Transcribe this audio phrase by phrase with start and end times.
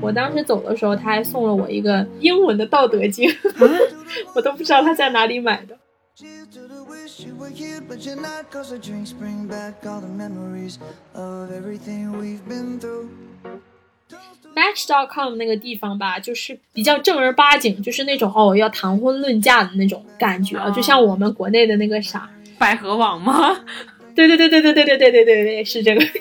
[0.00, 3.28] 我当时走的时候，他还送了我一个英文的《道德经》，
[4.34, 5.76] 我都不知道他在哪里买的。
[14.54, 23.64] Match.com 那个地方吧，就是比较正儿八经，就是那种哦要谈婚论嫁的那种感觉，就像我们国内的那个啥百合网吗？
[24.14, 26.04] 对对对对对对对对对对对，是这个。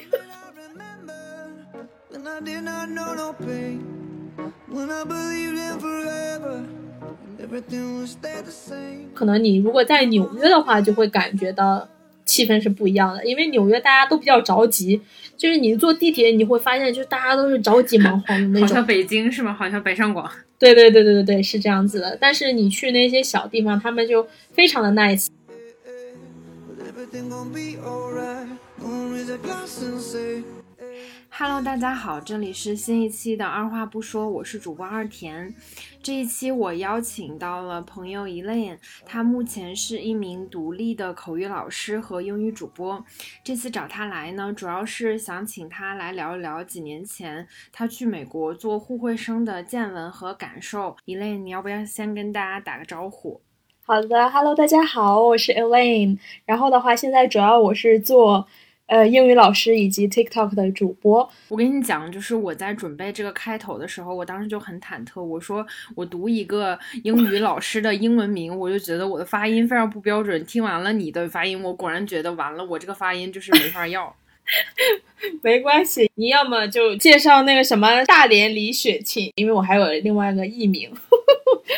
[9.16, 11.88] 可能你如果在纽约的话，就会感觉到
[12.24, 15.02] 气氛是不一样的，因为纽约大家都比较着急，
[15.36, 18.68] 就是你坐地铁你会发现，就是大家都是着急忙慌的那种。
[18.68, 19.52] 好像北京是吗？
[19.54, 20.30] 好像北上广。
[20.60, 22.16] 对对对对对对，是这样子的。
[22.22, 25.28] 但是你去那些小地方，他们就非常的 nice。
[31.30, 35.54] Hello，大家好，这里是新一期的二话不说，我是主播二田。
[36.04, 43.06] 这一期我邀请到了朋友 Elaine，她目前是一名独立的口语老师和英语主播。
[43.42, 50.98] 这次找她来呢，主要是想请她来聊一聊几年前她去美国做互惠生的见闻和感受。
[51.06, 53.42] Elaine，你要不要先跟大家打个招呼？
[53.90, 56.18] 好的，Hello，大家好，我是 Elaine。
[56.46, 58.46] 然后的话，现在主要我是做。
[58.88, 65.22] 呃，英语老师以及 TikTok 的主播，我跟你讲，就是我在准备这个开头的时候，我当时就很忐忑。
[65.22, 70.46] 我说我读一个英语老师的英文名，我就觉得我的发音非常不标准。
[70.46, 74.14] 听完了你的发音，我果然觉得完了，我这个发音就是没法要。
[75.42, 80.92] 没关系，你要么就介绍那个什么大连李雪琴，因为我还有另外一个艺名。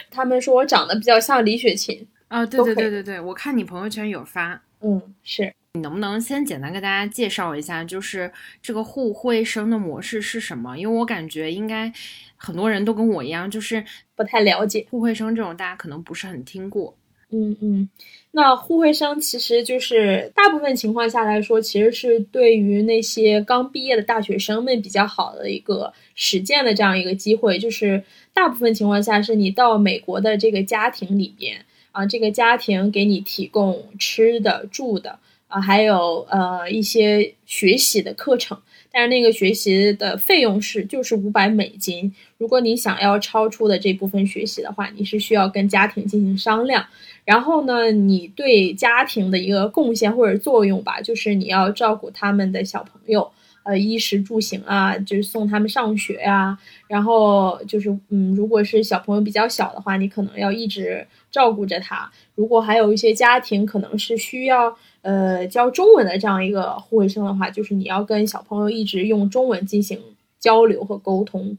[0.09, 5.53] 他们说我长得比较像李雪琴啊，对对对对对，我看你朋友圈有发，嗯，是。
[5.73, 10.75] 你能不能先简单跟大家介绍一下，就是这个互惠生的模式是什么？
[10.75, 11.93] 因为我感觉应该
[12.35, 13.85] 很多人都跟我一样，就是
[14.15, 16.97] 不太了解互惠生这种，大家可能不是很听过。
[17.31, 17.89] 嗯嗯，
[18.31, 27.59] 那互惠生其实就是大部分情况下来说，其实是对于那些刚毕业的大学生们比较好的一个实践的这样一个机会。
[27.59, 28.03] 就是
[28.33, 35.19] 大部分情况下是你到美国的这个家庭里边啊，这个家庭给你提供吃的住的。
[35.49, 38.55] 啊，还有呃一些学习的课程，
[38.91, 42.13] 但是那个学习的费用是就是五百美金。
[42.37, 46.85] 如果你想要超出的这部分学习的话，你是需要跟家庭进行商量。
[47.29, 53.29] 然后呢，你对家庭的一个贡献或者作用吧，就是你要照顾他们的小朋友，
[53.63, 56.57] 呃，衣食住行啊，就是送他们上学呀。
[56.87, 62.11] 然后就是嗯，如果是小朋友比较小的话，你可能要一直照顾着他。
[62.33, 64.75] 如果还有一些家庭可能是需要。
[65.01, 69.97] 呃，教中文的这样一个互惠生的话，就是你要跟小朋友一直用中文进行
[70.41, 71.57] 交流和沟通。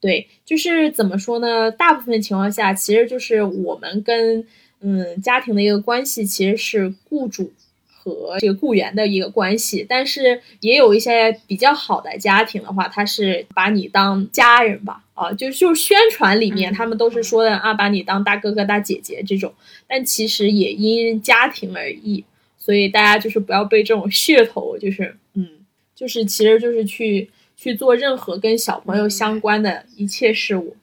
[0.00, 1.70] 对，就是怎么说呢？
[1.70, 4.44] 大部分情况下，其实就是我们跟
[4.80, 7.52] 嗯家庭的一个关系，其实是雇主
[7.86, 9.86] 和这个雇员的一个关系。
[9.88, 15.04] 但是也有一些比较好的家庭的话，他是把你当家人吧？
[15.14, 19.52] 啊，就就宣传里面他们都是说的啊，把你当大哥哥大姐姐这种。
[19.86, 22.24] 但其实也因家庭而异。
[22.62, 25.48] 所以大家就是不要被这种噱头，就是嗯，
[25.94, 30.76] 就是其实就是去去做任何跟小朋友相关的一切事物。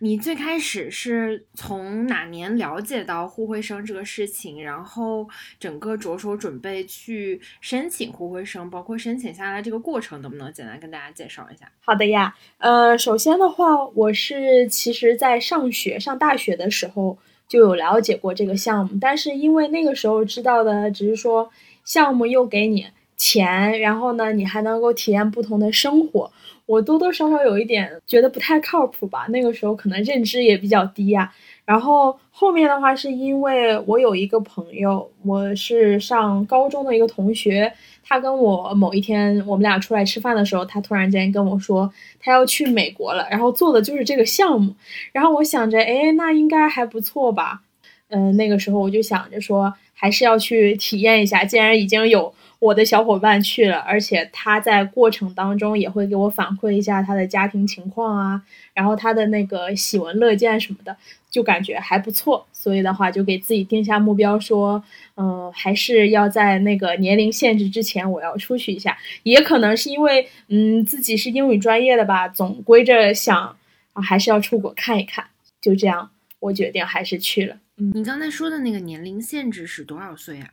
[0.00, 5.28] 你最开始是从哪年了解到互惠生这个事情，然后
[5.60, 11.70] 整个着手准备去申请互惠生，包括申请下来这个过程，能不能简单跟大家介绍一下？
[11.80, 17.18] 好的呀，呃，首先的话，我是其实在上学上大学的时候。
[17.48, 21.50] 就有了解过这个项目，但是因为那个时候知道的只是说
[21.82, 22.86] 项目又给你
[23.16, 26.30] 钱，然后呢，你还能够体验不同的生活，
[26.68, 29.24] 我多多少少有一点觉得不太靠谱吧。
[29.30, 31.32] 那个时候可能认知也比较低呀。
[31.64, 37.72] 然后后面的话是因为我有一个朋友，我是上高中的一个同学。
[38.04, 41.90] 他跟我某一天，我们俩出来吃饭的时候，他突然间跟我说，
[42.20, 44.74] 他要去美国了，然后做的就是这个项目。
[45.12, 47.62] 然后我想着，哎，那应该还不错吧？
[48.08, 51.44] 嗯，那个时候我就想着说，还是要去体验一下。
[51.44, 58.42] 既然已经有我的小伙伴去了，而且他在过程当中也会给我反馈一下他的家庭情况啊，
[58.74, 60.96] 然后他的那个喜闻乐见什么的。
[61.30, 64.82] 就感觉还不错，所以的话就给自己定下目标，说，
[65.14, 68.96] 嗯，还是要在那个年龄限制之前，我要出去一下。
[69.24, 73.54] 也可能是因为，嗯，自己是英语专业的吧，总归着想，
[73.92, 75.26] 啊，还是要出国看一看。
[75.60, 76.10] 就这样，
[76.40, 77.58] 我决定还是去了。
[77.76, 80.48] 嗯，你刚才说的那个年龄限制是多少岁啊？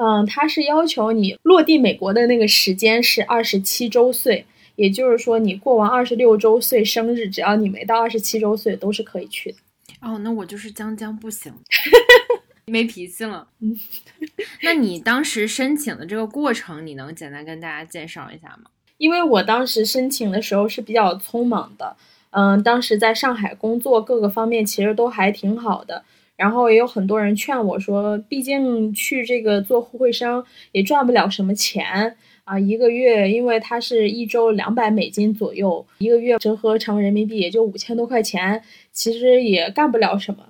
[0.00, 4.46] 嗯，他是要求你落地美国的那个时间是二十七周岁，
[4.76, 9.58] 也就是说你过完二十六周岁生日，只要你没到二十七周岁都是可以去的。
[10.00, 11.52] 哦，那我就是将将不行，
[12.66, 13.48] 没脾气了。
[13.60, 13.76] 嗯，
[14.62, 18.70] 那你当时申请的这个过程，你能简单跟大家介绍一下吗？
[18.98, 21.96] 因为我当时申请的时候是比较匆忙的，
[22.30, 26.04] 嗯，当时在上海工作，各个方面其实都还挺好的。
[26.38, 38.62] 然后也有很多人劝我说，毕竟去这个做互惠生也赚不了什么钱啊，一个月，因为它是一周两百美金左右，一个月折合成人民币也就五千多块钱，
[38.92, 40.44] 其实也干不了什么。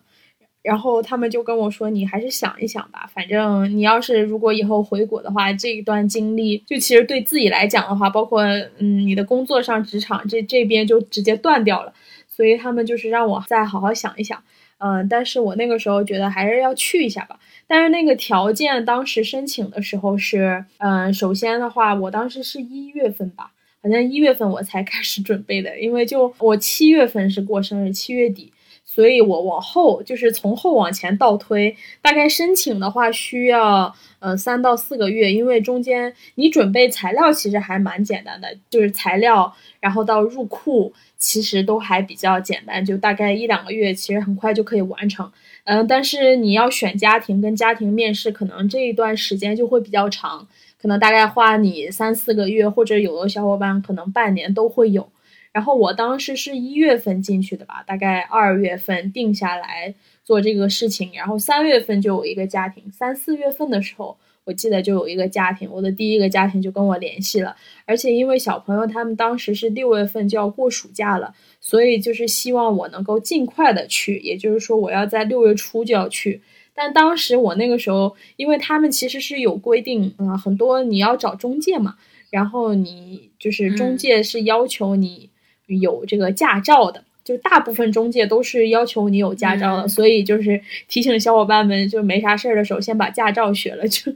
[0.61, 8.43] 然后他们就跟我说，你还是想一想吧，反正你要是如果以后回国的话，这一段经历就其实对自己来讲的话，包括
[8.77, 11.95] 嗯你的工作上职场这这边就直接断掉了，
[12.29, 14.43] 所以他们就是让我再好好想一想。
[14.79, 17.39] 嗯，但是我那个时候觉得还是要去一下吧。
[17.67, 23.53] 但是那个条件当时申请的时候是，嗯，首先的话，我当时是一月份吧，
[23.83, 28.53] 好像一月份我才开始准备的，因为就我七月份是过生日，七月底，
[28.99, 40.93] 所以我往后就是从后往前倒推，大概申请的话需要，呃，三到四个月，因为中间你准备材料其实还蛮简单的，就是材料，然后到入库。
[41.17, 45.29] 其实都还比较简单，就大概一两个月，其实很快就可以完成。
[45.65, 50.47] 嗯，但是你要选家庭跟家庭面试，可能这一段时间就会比较长，
[50.81, 55.09] 可能大概花你三四个月，或者有的小伙伴可能半年都会有。
[55.53, 64.17] 然后我当时是一月份进去的吧，大概二月份定下来做这个事情，然后三月份就有一个家庭，三四月份的时候。
[64.45, 67.55] 我记得就有一个家庭，我的第一个家庭就跟我联系了，
[67.85, 76.41] 而且因为小朋友他们当时是六月份就要过暑假了，所以就是希望我能够尽快的去，也就是说我要在六月初就要去。
[76.75, 81.97] 但当时我那个时候，因为他们其实是有规定，嗯，很多你要找中介嘛，
[82.31, 85.29] 然后你就是中介是要求你
[85.69, 94.13] 有这个驾照的，就大部分中介都是要求你有驾照的，所以就是提醒小伙伴们，就没啥事儿的时候先把驾照学了就。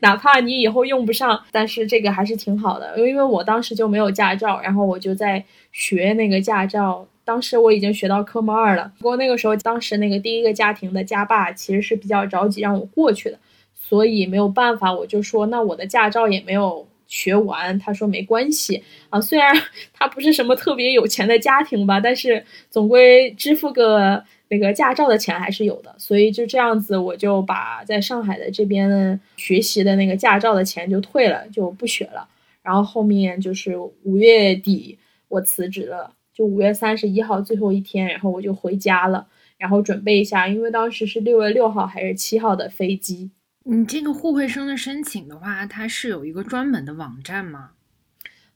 [0.00, 7.06] 哪怕你以后用不上，但是这个还是挺好的，因为我当时就没有驾照，然后我就在学那个驾照。
[7.26, 13.38] 当时我已经学到科目二了，不过那个时候，当时那个第一个家庭的家爸其实是比较着急让我过去的，
[13.74, 17.78] 所以没有办法，我就说那我的驾照也没有学完。
[17.78, 19.54] 他说没关系啊，虽然
[19.92, 24.24] 他不是什么特别有钱的家庭吧，但是总归支付个。
[24.48, 32.28] 那个驾照的钱还是有的，所以就这样子，我就把在上海的这边学习的那个驾照的钱就退了，就不学了。
[32.62, 34.96] 然后后面就是五月底
[35.28, 39.26] 我辞职了，就五月三十一号最后一天，然后我就回家了，
[39.58, 43.30] 然后准备一下，因为当时是六月六号还是七号的飞机。
[43.66, 47.70] 你这个互惠生的申请的话，它是有一个专门的网站吗？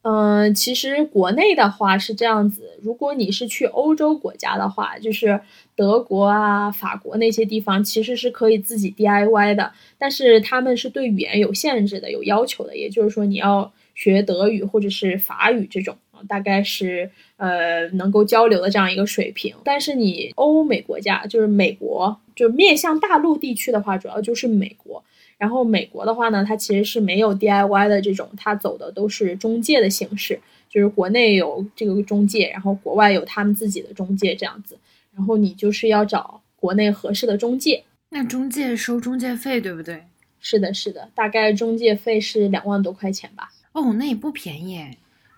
[0.02, 5.40] 嗯，其实国内的话是这样子，如果你是去欧洲国家的话，就是
[5.74, 19.54] 德国啊、法国那些地方，其实是可以自己 DIY 的，但是他们是对语言有限制的、有要求的，也就是说你要学德语或者是法语这种，大概是呃能够交流的这样一个水平。
[19.64, 25.04] 但是你欧美国家，就是美国，就面向大陆地区的话，主要就是美国。
[25.36, 34.76] 然后美国的话呢，它其实是没有 DIY 的这种，它走的都是中介的形式，就是国内有这个中介，然后国外有他们自己的中介这样子。
[35.14, 37.84] 然后你就是要找国内合适的中介。
[38.10, 40.02] 那中介收中介费对不对？
[40.40, 43.50] 是的，是的，大概中介费是两万多块钱吧。
[43.72, 44.80] 哦，那也不便宜。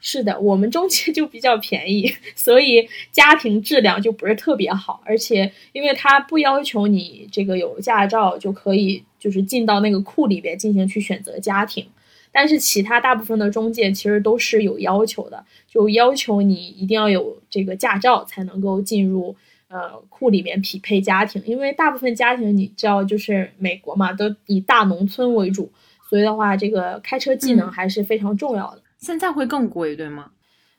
[0.00, 9.04] 是的，我们中介就比较便宜，所以家庭质量就不是特别好，而且因为他不要求你这个有驾照就可以。
[9.20, 11.86] 就是进到那个库里边进行去选择家庭，
[12.32, 19.36] 但是其他大部分的中介其实都是有要求的，就要求你一定要有这个驾照才能够进入
[19.68, 25.70] 呃库里面匹配家庭，因为大部分家庭你知道就是美国嘛，都以大农村为主，
[26.08, 28.80] 所以的话这个开车技能还是非常重要的。
[29.00, 30.30] 现在会更贵对吗？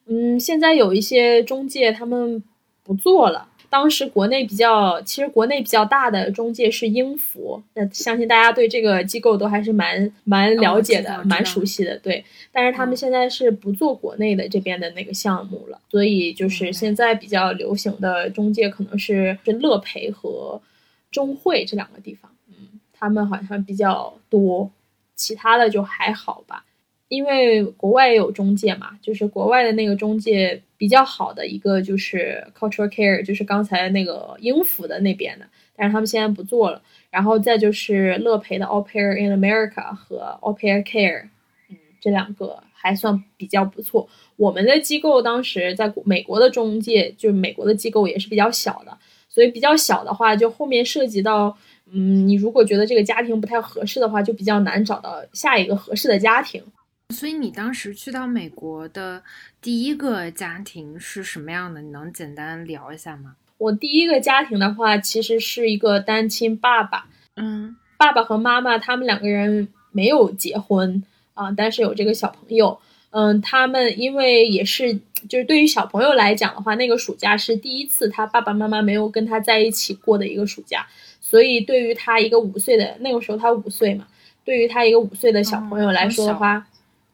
[0.05, 2.43] 嗯，现在有一些中介他们
[2.83, 3.47] 不做了。
[3.69, 11.97] 当时国内比较，其实国内比较大的中介是英孚，那相信大家对这个机构都还是蛮蛮了解的，蛮熟悉的。
[11.99, 20.61] 对，但是他们现在是不做国内的这边的那个项目了，所以就是现在比较流行的中介可能是是乐培和
[21.09, 24.69] 中汇这两个地方，嗯，他们好像比较多，
[25.15, 26.65] 其他的就还好吧。
[27.11, 36.81] 因为国外也有中介嘛，就是国外的那个中介比较好的一个就是 Cultural Care，就是刚才那个英孚的那边的，但是他们现在不做了。
[37.09, 41.23] 然后再就是乐培的 Au Pair in America 和 Au Pair Care，
[41.69, 44.07] 嗯，这两个还算比较不错。
[44.37, 51.57] 我们的机构当时在美国的中介，就是美国的机构也是比较小的，所以比较小的话，就后面涉及到，
[51.91, 56.63] 嗯，你如果觉得这个家庭不太合适的话，就比较难找到下一个合适的家庭。
[57.11, 59.21] 所以你当时去到美国的
[59.61, 61.81] 第一个家庭是什么样的？
[61.81, 63.35] 你能简单聊一下吗？
[63.57, 71.03] 我第一个家庭的话，其实是一个单亲爸爸，嗯，爸爸和妈妈他们两个人没有结婚
[71.35, 72.79] 啊，但是有这个小朋友，
[73.11, 74.93] 嗯，他们因为也是
[75.29, 80.87] 就是对于小朋友来讲的话，那个暑假是第一次他爸爸妈妈没有跟他在一起过的一个暑假，
[81.19, 84.07] 所以对于他一个五岁的那个时候他五岁嘛，
[84.43, 86.65] 对于他一个五岁的小朋友来说的话。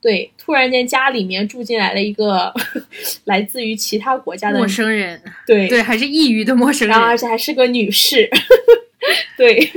[0.07, 2.53] 对，突然间家里面住进来了一个
[3.25, 8.29] 来自于其他国家的陌生人，对对，还是异域的陌生人，而且还是个女士。
[9.37, 9.69] 对，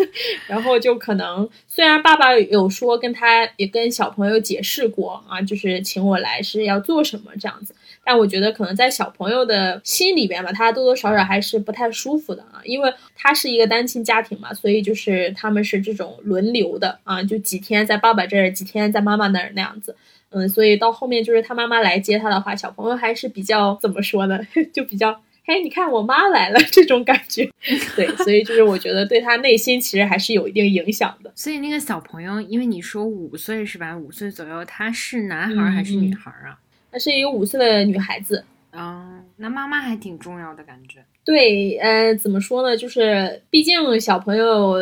[0.46, 19.96] 然后就可能虽然爸爸有说跟他也跟小朋友解释过啊，就是请我来是要做什么这样子，但我觉得可能在小朋友的心里边吧，他多多少少还是不太舒服的啊，因为他是一个单亲家庭嘛，所以就是他们是这种轮流的啊，就几天在爸爸这儿，几天在妈妈那儿那样子。
[20.30, 24.38] 嗯，所以到后面就是他妈妈来接他的话，小朋友还是比较怎么说呢？
[24.72, 25.12] 就比较，
[25.44, 27.50] 嘿，你看我妈来了这种感觉。
[27.96, 31.32] 对，所以就是我觉得对他内心其实还是有一定影响的。
[31.34, 33.96] 所以那个小朋友，因为你说五岁是吧？
[33.96, 36.58] 五岁左右，他是男孩还是女孩啊？
[36.92, 38.44] 她是一个五岁的女孩子。
[38.72, 41.04] 嗯，那妈妈还挺重要的感觉。
[41.24, 42.76] 对，呃，怎么说呢？
[42.76, 44.76] 就是毕竟小朋友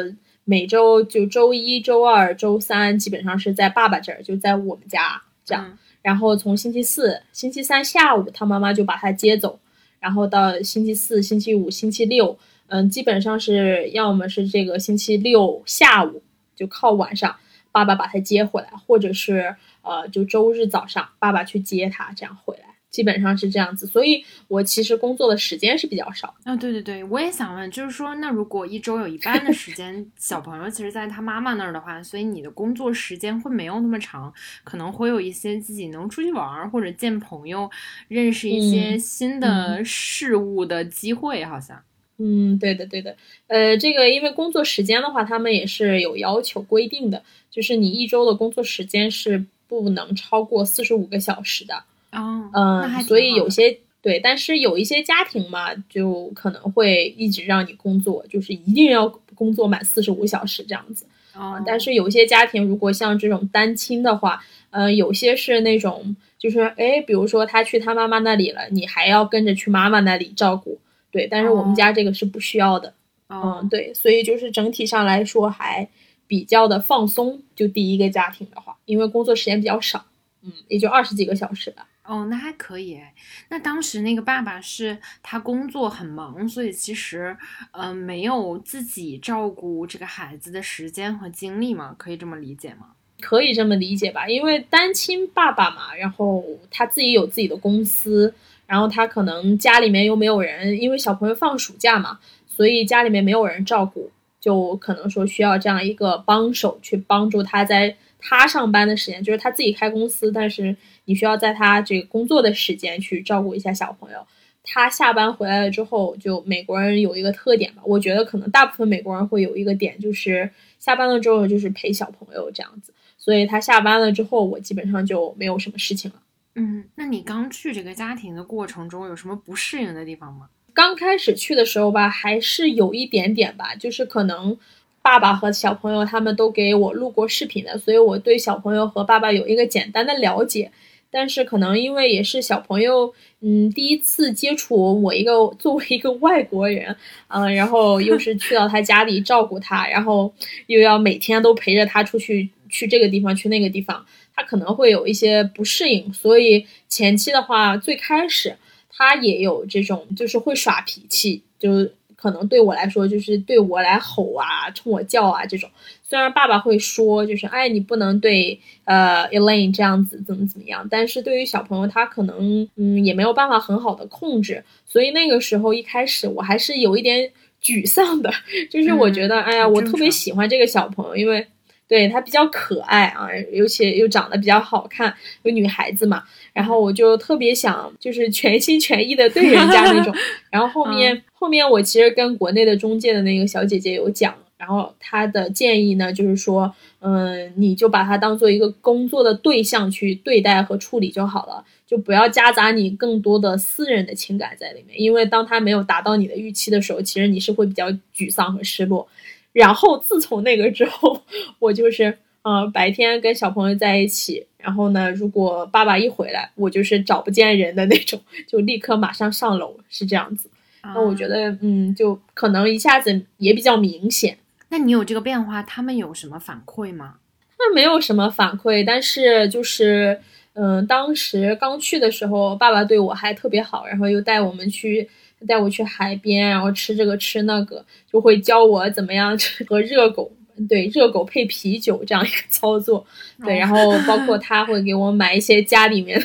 [0.44, 5.22] 每周就周一周二周三基本上是在爸爸这儿，就在我们家。
[5.48, 9.58] 这样，然后从星期四、星期三下午，他妈妈就把他接走，
[9.98, 16.22] 然后到星期四、星期五、星期六，嗯，基本上是要么是这个星期六下午
[16.54, 17.34] 就靠晚上，
[17.72, 22.67] 爸爸把他接回来，或者是呃，就周日早上爸爸去接他，这样回来。
[22.90, 26.34] 基本上是这样子，所以我其实工作的时间是比较少。
[26.44, 34.32] 啊，对对对，我也想问，就是说，那如果一周有一半的时间，小朋友其实在他妈妈那儿的话，所以你的工作时间会没有那么长，
[34.64, 37.70] 可能会有一些自己能出去玩或者见朋友、
[38.08, 41.82] 认识一些新的事物的机会，好像。
[42.20, 43.16] 嗯，对的对的，
[43.46, 51.84] 呃，这个因为工作时间的话，他们也是有要求规定的，就是你一周的工作时间是不能超过四十五个小时的。
[52.12, 61.04] 哦，嗯，所以有些对，但是有一些家庭嘛，就可能会一直让你工作，就是一定要工作满四十五小时这样子。
[61.34, 70.78] 啊，但是有些家庭如果像这种单亲的话，呃，有些是那种就是哎，比如说他去他妈妈那里了，你还要跟着去妈妈那里照顾。
[71.10, 72.94] 对，但是我们家这个是不需要的。
[73.28, 75.88] 嗯，对，所以就是整体上来说还
[76.26, 77.40] 比较的放松。
[77.54, 80.06] 就第一个家庭的话，因为工作时间比较少，
[80.42, 81.86] 嗯，也就二十几个小时吧。
[82.08, 83.12] 哦，那还可以哎。
[83.50, 87.36] 那当时那个爸爸是他工作很忙，所以其实，
[87.72, 91.94] 嗯，没有自己照顾这个孩子的时间和精力吗？
[91.98, 92.92] 可以这么理解吗？
[93.20, 98.32] 可以这么理解吧，因为单亲爸爸嘛，然后他自己有自己的公司，
[98.66, 104.10] 然后他可能家里面又没有人，因为小朋友放暑假嘛，所以家里面没有人照顾，
[104.40, 110.74] 就可能说需要这样一个帮手去帮助他在他上班的时间，就是他自己开公司，但是。
[111.08, 114.18] 你需要在他这个工作的时间去照顾一下小朋友。
[114.62, 122.92] 他下班回来了之后，就美国人有一个特点吧，我觉得可能大部分美国人会有一个点，就是下班了之后就是陪小朋友这样子。
[123.16, 126.18] 所以他下班了之后，我基本上就没有什么事情了。
[126.56, 130.50] 嗯，那你刚去这个家庭的过程中有什么不适应的地方吗？
[130.74, 134.58] 刚开始去的时候吧，还是有一点点吧，就是可能
[135.00, 140.70] 爸爸和小朋友他们都给我录过视频的，所以我对小朋友和爸爸有一个简单的了解。
[141.10, 146.94] 但是可能因为也是小朋友，嗯，第一次接触我一个 作为一个外国人，
[147.28, 150.32] 嗯，然后又是去到他家里照顾他，然后
[150.66, 156.12] 又要每天都陪着他出去去这个地方去那个地方，他可能会有一些不适应。
[156.12, 158.56] 所以前期的话，最开始
[158.90, 161.90] 他也有这种就是会耍脾气，就。
[162.20, 165.70] 可能对我来说，就是对我来吼啊，冲我叫啊这种。
[166.02, 170.84] 虽然爸爸会说，就是哎，你不能对呃 Elaine 这样子，怎么怎么样。
[170.90, 174.64] 但是对于小朋友，他可能嗯也没有办法很好的控制。
[174.84, 177.30] 所以那个时候一开始，我还是有一点
[177.62, 178.32] 沮丧的。
[178.68, 181.46] 就是我觉得，哎呀，我特别喜欢这个小朋友，因为
[181.88, 186.22] 对她比较可爱啊，尤其又长得比较好看，有女孩子嘛。
[186.52, 190.14] 然后我就特别想，就是全心全意的对人家那种。
[190.50, 209.06] 然后后面后面我其实跟国内的中介的那个小姐姐有讲，然后她的建议呢，就是说，嗯，你就把它当做一个工作的对象去对待和处理就好了，就不要夹杂你更多的私人的情感在里面，因为当他没有达到你的预期的时候，其实你是会比较沮丧和失落。
[209.52, 211.22] 然后自从那个之后，
[211.58, 220.48] 我就是，呃，白天跟小朋友在一起，然后呢，如果爸爸一回来，我就是找不见人的那种，就立刻马上上楼，是这样子。
[220.82, 224.38] 那我觉得，嗯，就可能一下子也比较明显。
[224.68, 227.14] 那你有这个变化，他们有什么反馈吗？
[227.56, 230.20] 他们没有什么反馈，但是就是，
[230.52, 235.08] 嗯，当时刚去的时候，爸爸对我还特别好，然后又带我们去。
[235.46, 240.30] 带我去海边，然后吃这个吃那个，就会教我怎么样和热狗，
[240.68, 243.06] 对，热狗配啤酒这样一个操作，
[243.44, 243.76] 对，然后
[244.06, 246.20] 包括他会给我买一些家里面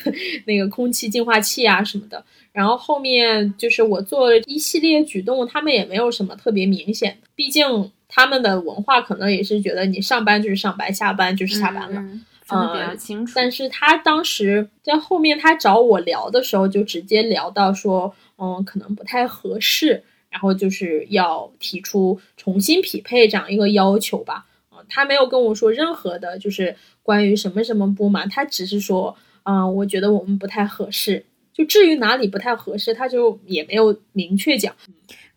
[0.46, 12.01] 那个空气净化器啊什么的，然后后面就是我做一系列举动，他们也没有什么特别明显的，毕竟他们的文化可能也是觉得你上班就是上班，下班就是下班了，
[12.50, 13.34] 嗯，比较清楚。
[13.36, 18.12] 但是他当时在后面他找我聊的时候，就直接聊到说。
[18.43, 24.45] 嗯，可能不太合适，然后就是要提出重新匹配这样一个要求吧。
[24.69, 31.25] 嗯，他没有跟我说任何的，就是关于什么什么不满，他只是说，嗯，我觉得我们不太合适。
[31.53, 34.75] 就至于哪里不太合适，他就也没有明确讲。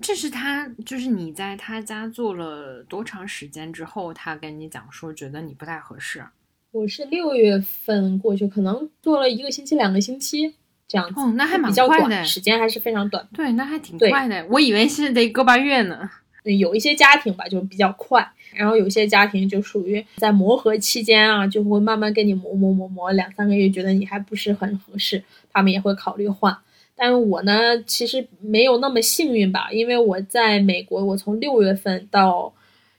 [0.01, 6.25] 这是他，就是你在他家做了多长时间之后，他跟你讲说觉得你不太合适？
[6.73, 10.55] 我是六月份过去，可能做了一个星期、两个星期。
[10.89, 13.27] 这样子哦，那还蛮快的，时间还是非常短。
[13.35, 14.47] 对，那还挺快的。
[14.51, 16.09] 我以为是得个把月呢。
[16.45, 18.25] 有一些家庭吧，就比较快，
[18.55, 25.21] 然后有些家庭就属于在磨合期间啊，就会慢慢跟你磨磨磨磨两三个月，觉得你还不是很合适，
[25.53, 26.57] 他们也会考虑换。
[26.95, 32.55] 但是我呢，其实没有那么幸运吧，因为我在美国，我从六月份到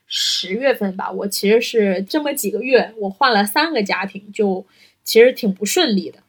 [0.07, 4.65] 十月份吧，我其实是这么几个月，我换了三个家庭，就
[5.05, 6.19] 其实挺不顺利的。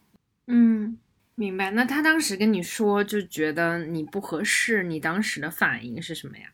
[0.46, 0.98] 嗯。
[1.38, 6.46] 明白，那他当时跟你说就觉得你不合适，你当时的反应是什么呀？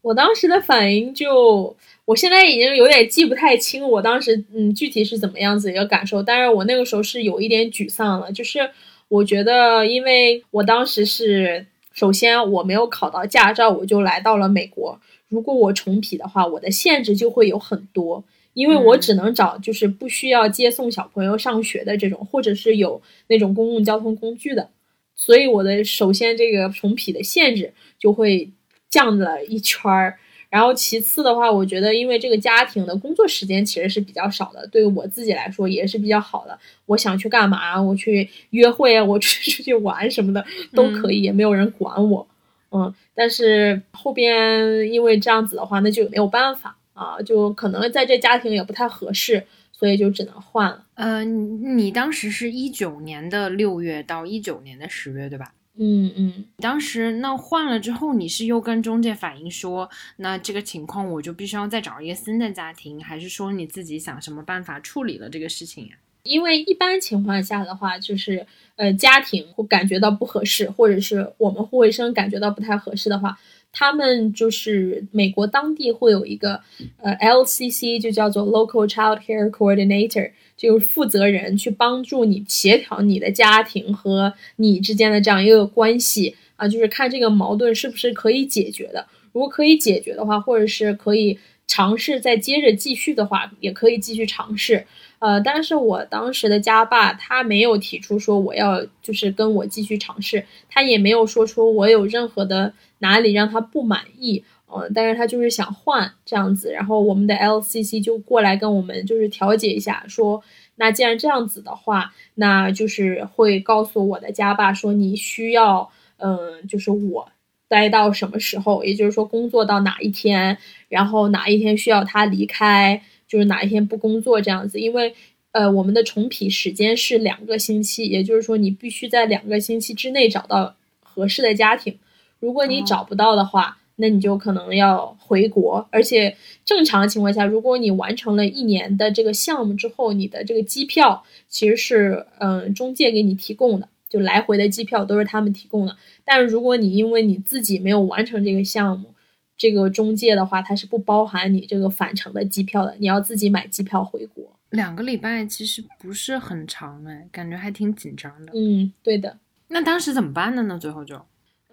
[0.00, 8.70] 我当时的反应就，我现在已经有点记不太清我当时嗯具体是怎么样子一个感受，但是我那个时候是有一点沮丧了，就是
[9.08, 18.24] 我觉得，因为我当时是首先我没有考到驾照，我就来到了美国，如果我重匹的话，我的限制就会有很多。
[18.54, 24.68] 因为我只能找就是不需要接送小朋友上学的这种，或者是有那种公共交通工具的，
[25.14, 28.50] 所以我的首先这个重匹的限制就会
[28.90, 30.18] 降了一圈儿。
[30.50, 36.58] 然后其次的话，我觉得因为这个家庭的工作时间其实是比较少的，对于我自己来说也是比较好的。
[36.84, 42.28] 我想去干嘛，我去约会啊，我去出去玩什么的都可以，也没有人管我。
[42.70, 46.76] 嗯，但是后边因为这样子的话，那就没有办法。
[47.02, 50.86] 啊，就可能在这家庭也不太合适，所以就只能换了。
[50.94, 55.52] 呃，你当时是一九年的六月到一九年的十月，对吧？
[55.78, 56.44] 嗯嗯。
[56.58, 59.88] 当时那换了之后，你是又跟中介反映说，
[60.18, 65.94] 那这个情况我就必须要再找一个新的家庭，还是说你自己想什么办法处理了这个事情呀？
[66.24, 73.36] 因为一般情况下的话，就是呃家庭会感觉到不合适，或者是我们护卫生感觉到不太合适的话。
[73.72, 76.60] 他们就是美国当地会有一个
[76.98, 89.06] 呃 LCC，就叫做 Local Child Care Coordinator，就是负责人去帮助你协调你的家庭和你之间的这样一个关系啊，就是看这个矛盾是不是可以解决的。
[89.32, 94.84] 如果可以解决的话，或者是可以尝试再接着继续的话，也可以继续尝试。
[95.22, 110.42] 呃，但是我当时的家爸他没有提出说我要就是跟我继续尝试，他也没有说出我有任何的哪里让他不满意，嗯，但是他就是想换这样子，然后我们的 LCC 就过来跟我们就是调解一下，说
[110.74, 117.28] 那既然这样子的话，那就是会告诉我的家爸说你需要，嗯，就是我
[117.68, 120.58] 待到什么时候，也就是说工作到哪一天，
[120.88, 123.00] 然后哪一天需要他离开。
[123.32, 125.14] 就是哪一天不工作这样子，因为，
[125.52, 131.98] 呃，我们的重批时间是两个星期，也就是说你必须在两个星期之内找到合适的家庭。
[132.40, 135.88] 如果你找不到的话，那你就可能要回国。
[135.90, 145.96] 而且正常情况下，如果你完成了一年的这个项目之后，你的这个机票其实是嗯中介给你提供的，就来回的机票都是他们提供的。
[146.22, 149.14] 但是如果你因为你自己没有完成这个项目，
[149.62, 154.58] 这个中介的话，它是不包含你这个返程的机票的，你要自己买机票回国。
[154.70, 158.52] 两个礼拜其实不是很长哎，感觉还挺紧张的。
[158.56, 159.38] 嗯，对的。
[159.68, 160.76] 那当时怎么办的呢？
[160.76, 161.14] 最后就，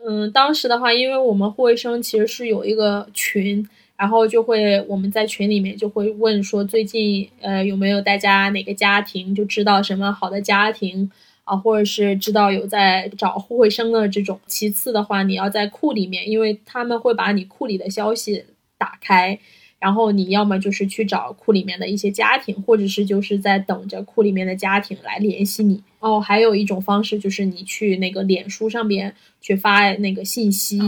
[0.05, 11.09] 嗯，当时的话，因为我们护卫生其实是有一个群，然后就会我们在群里面就会问说，最近呃有没有大家哪个家庭就知道什么好的家庭
[11.49, 14.39] 啊，或者是知道有在找互惠生的这种。
[14.45, 18.45] 其次的话，你要在库里面，因为他们会把你库里的消息
[18.77, 19.39] 打开。
[19.79, 25.81] 然后你要么就是去找库里面的一些家庭，或者是就是在等着库里面的家庭来联系你。
[25.99, 30.81] 哦，还有一种方式就是你去那个脸书上边去发那个信息，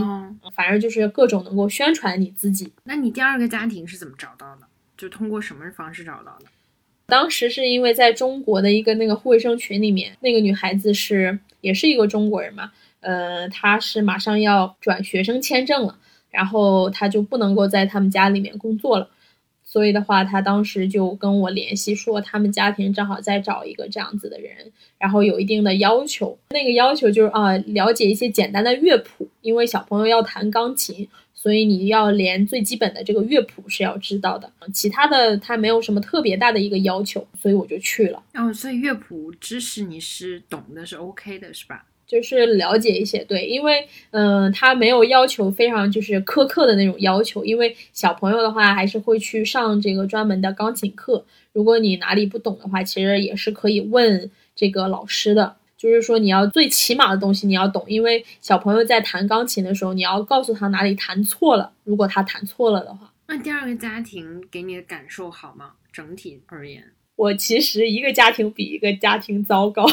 [0.54, 2.70] 反正就是各种能够宣传你自己。
[2.84, 4.66] 那你第二个家庭是怎么找到的？
[4.94, 6.44] 就通过什么方式找到的？
[7.12, 15.98] 当时是因为在中国的一个那个护卫生群里面，那个女孩子是也是一个中国人嘛，呃，她是马上要转学生签证了。
[16.30, 19.10] 然后她就不能够在他们家里面工作了，
[19.62, 26.38] 所以的话，他当时就跟我联系说，他们家庭正好在找一个这样子的人，然后有一定的要求。
[26.48, 31.06] 那个要求就是啊，了解一些简单的乐谱，因为小朋友要弹钢琴，
[31.42, 34.48] 所以你要连最基本的这个乐谱是要知道的。
[34.72, 38.22] 其他的他没有什么特别大的一个要求，所以我就去了。
[38.34, 41.84] 哦，所以乐谱知识你是懂的，是 OK 的，是吧？
[42.06, 51.24] 就是了解一些，对，因为嗯，他没有要求非常就是苛刻的那种要求，因为小朋友的话还是会去上这个专门的钢琴课。
[51.52, 55.56] 如果你哪里不懂的话，其实也是可以问这个老师的。
[55.82, 61.72] 就是说你要最起码的东西你要懂，因为小朋友在弹钢琴的时候，你要告诉他哪里弹错了。
[61.82, 65.72] 如果他弹错了的话，那第二个家庭给你的感受好吗？
[65.92, 66.84] 整体而言，
[67.16, 69.84] 我其实一个家庭比一个家庭糟糕。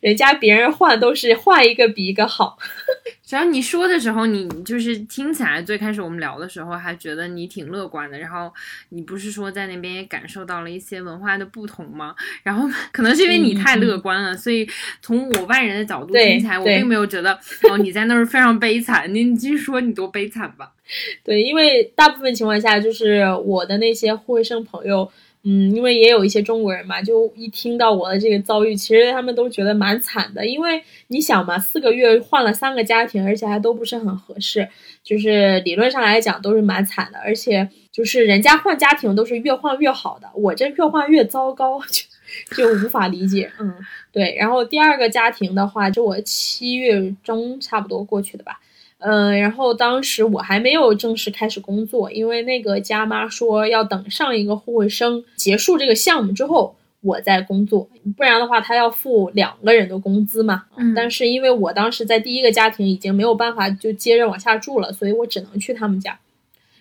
[0.00, 2.58] 人家别人换都是换一个比一个好，
[3.24, 8.52] 只要你说的时候，你就是听起来最开始我们聊的时候还觉得你挺乐观的，然后
[8.90, 12.14] 你不是说在那边也感受到了一些文化的不同吗？
[12.42, 14.68] 然后可能是因为你太乐观了，所以
[15.00, 17.38] 从我外人的角度听起来，我并没有觉得
[17.70, 19.12] 哦你在那儿非常悲惨。
[19.12, 20.72] 你你继续说你多悲惨吧。
[21.24, 25.10] 对，因为大部分情况下就是我的那些护卫生朋友。
[25.48, 30.44] 嗯，因为也有一些中国人嘛，就一听到我的这个遭遇，其实他们都觉得蛮惨的。
[30.44, 34.68] 因为你想嘛，四个月换了三个家庭，而且还都不是很合适，
[35.04, 37.20] 就是理论上来讲都是蛮惨的。
[37.20, 41.80] 而且就是人家换家庭都是越换越好的，我这越换越糟糕，
[42.50, 43.48] 就就无法理解。
[43.60, 43.72] 嗯，
[44.10, 44.34] 对。
[44.36, 48.58] 然后第二个家庭的话，就我七月中差不多过去的吧。
[48.98, 60.64] 嗯，然后当时我还没有正式开始工作，因为那个家妈说要等上一个护卫生结束这个项目之后，我再工作，不然的话他要付两个人的工资嘛。
[60.76, 66.18] 嗯，但是因为我当时在第一个家庭已经没有办法就接着往下住了，所以我只能去他们家。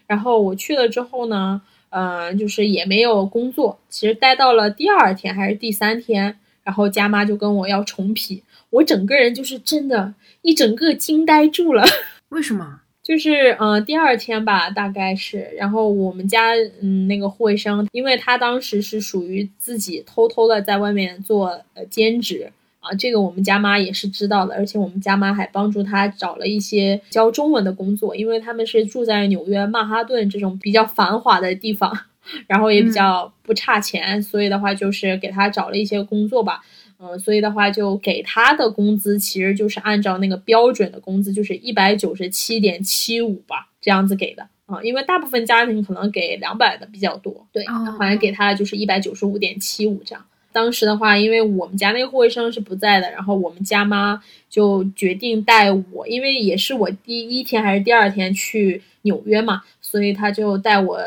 [0.07, 8.41] 然后我去了之后呢，嗯，就是也没有工作，其实待到了第二天还是第三天，然后家妈就跟我要重批，
[8.75, 10.13] 我整个人就是真的。
[10.41, 11.83] 一整个惊呆住了，
[12.29, 12.81] 为什么？
[13.01, 31.91] 就是嗯，第二天吧，大概是，然后我们家嗯那个护卫生，因为他当时是属于自己偷偷的在外面做呃兼职啊，这个我们家妈也是知道的，而且我们家妈还帮助他找了一些教中文的工作，因为他们是住在纽约曼哈顿这种比较繁华的地方，
[32.45, 36.61] 然后也比较不差钱，所以的话就是给他找了一些工作吧。
[37.07, 44.81] 嗯，所以的话，就给他的工资其实就是按照那个标准的工资，就是一百九十七点七五吧，这样子给的啊。
[44.81, 50.25] 因为大部分家庭可能给两百的比较多，对，好像给他的就是一百九十五点七五这样。
[50.51, 60.99] 当时的话，因为我们家那个护卫生是不在的，然后我们家妈就决定带我，因为也是我第一天还是第二天去纽约嘛，所以他就带我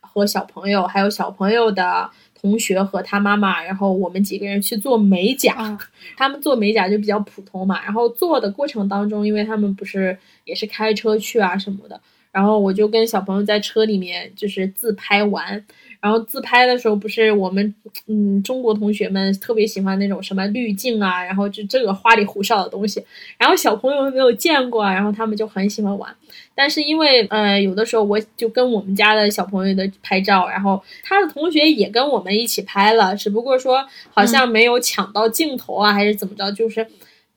[0.00, 2.10] 和小朋友还有小朋友的。
[2.44, 5.78] 同学和他妈妈，然后我们几个人去做美甲。
[6.14, 7.82] 他们做美甲就比较普通嘛。
[7.82, 11.98] 然后做的过程当中，因为他们不是也是开车去啊什么的，
[12.30, 15.64] 然后我就跟小朋友在车里面就是自拍完。
[16.04, 17.74] 然后自拍的时候，不是我们
[18.08, 23.02] 嗯中国同学们特别喜欢那种什么滤镜啊，然后就这个花里胡哨的东西。
[23.38, 26.14] 然后小朋友们没有见过，然后他们就很喜欢玩。
[26.54, 36.86] 但是因为呃有的时候我就跟我们家的小朋友的拍照，然后他的同学也跟我们一起拍了，只不过说好像没有抢到镜头啊，还是怎么着，就是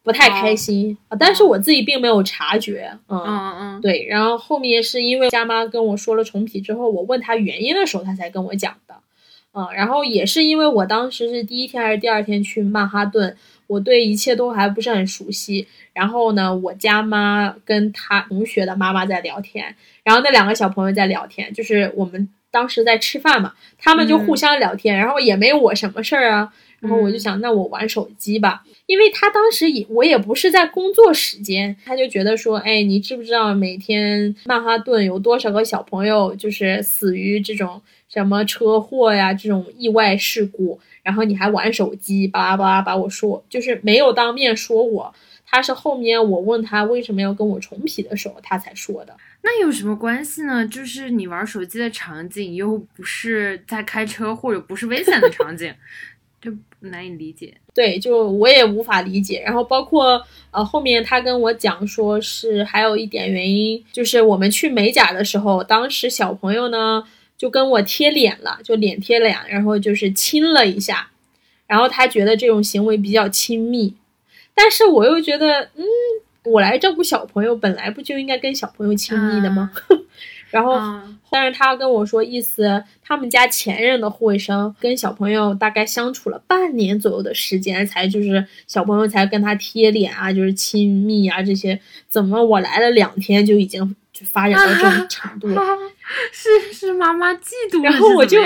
[0.08, 1.17] 不太开心啊。
[1.20, 4.06] 但是我自己并没有察觉，嗯嗯嗯，对。
[4.10, 8.96] 然后后面是因为家妈跟我说了重启之后，我问他原因的时候，他才跟我讲的。
[9.54, 13.36] 嗯，然后也是因为我当时是第一天还是第二天去曼哈顿，
[13.67, 15.67] 我对一切都还不是很熟悉。
[15.93, 26.54] 然后呢，我家妈跟她同学的妈妈在聊天，然后那两个小朋友在聊天，就是我们当时在吃饭嘛，他们就互相聊天，然后也没我什么事儿啊。
[26.80, 45.13] 然后我就想，那我玩手机吧，因为他当时也我也不是在工作时间，他就觉得说，哎，你知不知道每天曼哈顿有多少个小朋友就是死于这种什么车祸呀，这种意外事故，然后你还玩手机，巴拉巴拉把我说，就是没有当面说我，
[45.45, 49.15] 他是后面我问他为什么要跟我重皮的时候，他才说的。
[49.43, 50.65] 那有什么关系呢？
[50.65, 55.73] 就是你玩手机的场景又不是在开车或者不是危险的场景。
[56.39, 59.40] 就难以理解，对，就我也无法理解。
[59.46, 67.04] 然后包括呃后面他跟我讲说是还有一点原因，就是我们去美甲的时候，当时小朋友呢
[67.38, 71.12] 就跟我贴脸了，就脸贴脸，然后就是亲了一下，
[71.68, 73.94] 然后他觉得这种行为比较亲密，
[74.56, 75.86] 但是我又觉得，嗯，
[76.46, 79.70] 我来照顾小朋友，本来不就应该跟小朋友亲密的吗？
[80.50, 80.80] 然后，
[81.30, 91.80] 但是他跟我说，意思他们家前任的护卫生跟小朋友大概相处了半年左右的时间，才就是小朋友才跟他贴脸啊，就是亲密啊这些。
[92.08, 95.62] 怎么我来了两天就已经就发展到这种程度了？
[96.32, 98.40] 是是妈妈嫉妒，然后我就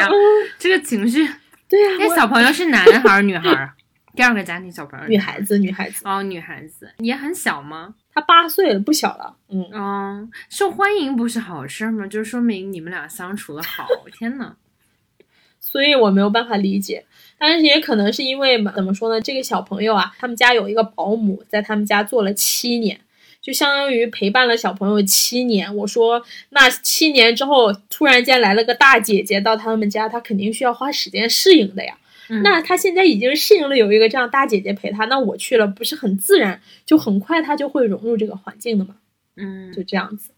[0.57, 1.27] 这个情绪。
[1.69, 3.71] 对呀，那小朋友是男孩儿女孩儿？
[4.13, 6.01] 第二个家庭小朋友，女孩子，女孩子。
[6.03, 7.93] 哦，女孩子也很小吗？
[8.13, 9.35] 他八岁了，不小了。
[9.49, 12.05] 嗯哦，受欢迎不是好事吗？
[12.07, 13.87] 就说明你们俩相处的好。
[14.17, 14.55] 天呐，
[15.59, 17.05] 所以我没有办法理解，
[17.37, 19.21] 但是也可能是因为怎么说呢？
[19.21, 22.99] 这个小朋友啊，他们家有一个保姆在他们家做了七年，
[23.41, 25.73] 就相当于陪伴了小朋友七年。
[25.75, 31.97] 我说，那七年之后突然间来了个大姐姐到他们家，他肯定需要花时间适应的呀。
[32.43, 38.95] 那他现在已经适应了有一个这样大姐姐陪他，那我去了不是很自然，就很快他就会融入这个环境的嘛。
[39.35, 40.31] 嗯，就这样子，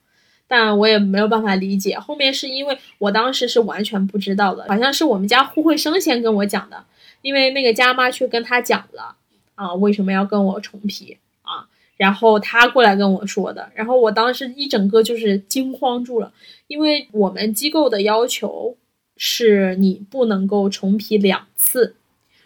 [0.48, 1.96] 但我也没有办法理解。
[2.00, 6.84] 后面是因为我当时是完全不知道的，好像是我们家护卫生先跟我讲的，
[7.22, 9.16] 因为那个家妈去跟他讲了
[9.54, 16.34] 啊，为什么要跟我重皮啊，然后他过来跟我说的，然后我当时一整个就是惊慌住了，
[16.66, 18.78] 因为我们机构的要求。
[19.16, 21.96] 是你不能够重皮两次，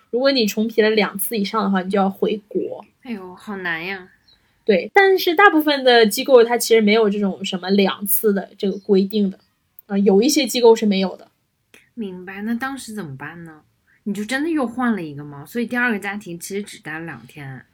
[0.10, 2.86] 如果你重皮了两次以上的话，你就要回国。
[3.04, 4.10] 哎呦，好难呀！
[4.66, 9.40] 对，但是大部分的机构它其实没有这种什么两次的这个规定的，
[9.86, 11.30] 啊，有一些机构是没有的。
[11.94, 12.42] 明白？
[12.42, 13.62] 那当时怎么办呢？
[14.04, 15.46] 你就真的又换了一个吗？
[15.46, 17.66] 所以第二个家庭其实只待了两天。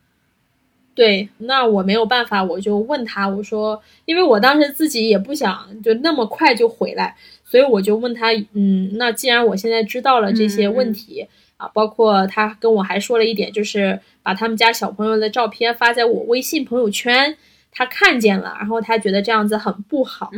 [0.96, 7.18] 对，那我没有办法，我就问他，我说，因为我当时自己也不想就那么快就回来。
[7.54, 17.38] 所以我就问他，嗯，那既然我现在知道了这些问题啊，包括他跟我还说了一点，就是把他们家小朋友的照片发在我微信朋友圈，
[17.72, 20.32] 他看见了，然后他觉得这样子很不好。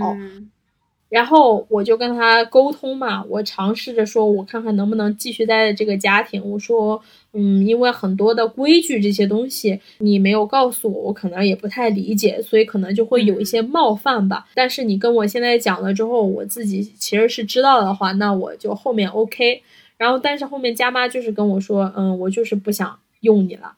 [1.15, 6.43] 然后我就跟他沟通嘛，我尝试着说，我看看能不能继续待在这个家庭。
[6.43, 7.01] 我说，
[7.32, 14.45] 嗯，因为很多的规矩这些东西你没有告诉我，我可能也不太理解，所以可能就会有一些冒犯吧。
[14.54, 19.62] 但是你跟我现在讲了之后，我自己其实是知道的话，那我就后面 OK。
[19.95, 23.71] 然后，但是后面家妈就是跟我说，嗯，我就是不想用你了，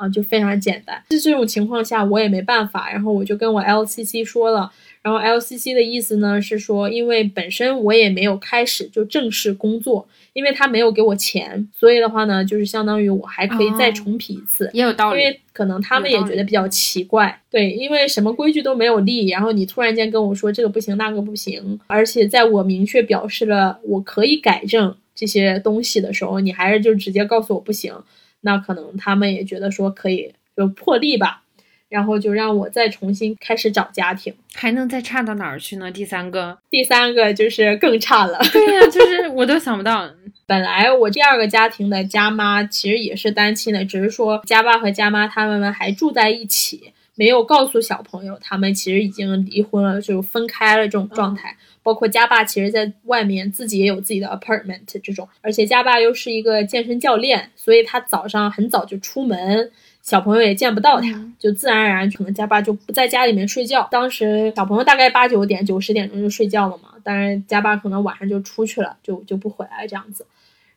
[0.00, 1.02] 啊，就非常简单。
[1.10, 4.72] 在这种情况下，我也没办法，然后我就跟我 LCC 说了。
[5.02, 15.20] 然后 LCC 的意思呢是说，因为本身我也没有开始就正式工作，因为他没有给我钱，所以的话呢，就是相当于我还可以再重批一次，也有道理。
[15.20, 27.94] 因为可能他们也觉得比较奇怪，对，因为什么规矩都没有立，然后你突然间跟我说这个不行那个不行，而且在我明确表示了我可以改正这些东西的时候，你还是就直接告诉我不行，
[28.40, 31.42] 那可能他们也觉得说可以就破例吧。
[31.88, 35.90] 然后就让我再重新开始找家庭，还能再差到哪儿去呢？
[35.90, 38.38] 第三个，第三个就是更差了。
[38.52, 40.08] 对呀，就是我都想不到。
[40.46, 51.56] 本来我第二个家庭的家妈其实也是单亲的，只是说家爸和家妈他们还住在一起，没有告诉小朋友他们其实已经离婚了，就分开了这种状态。
[51.82, 59.70] 包括家爸其实在外面自己也有自己的 apartment 这种，而且家爸又是一个健身教练，所以他早上很早就出门。
[60.02, 63.86] 小朋友也见不到他，就自然而然可能家爸就不在家里面睡觉。
[63.90, 70.24] 当时小朋友大概八九点、九十点钟就睡觉了嘛，当然家爸可能晚上就出去了，就就不回来这样子。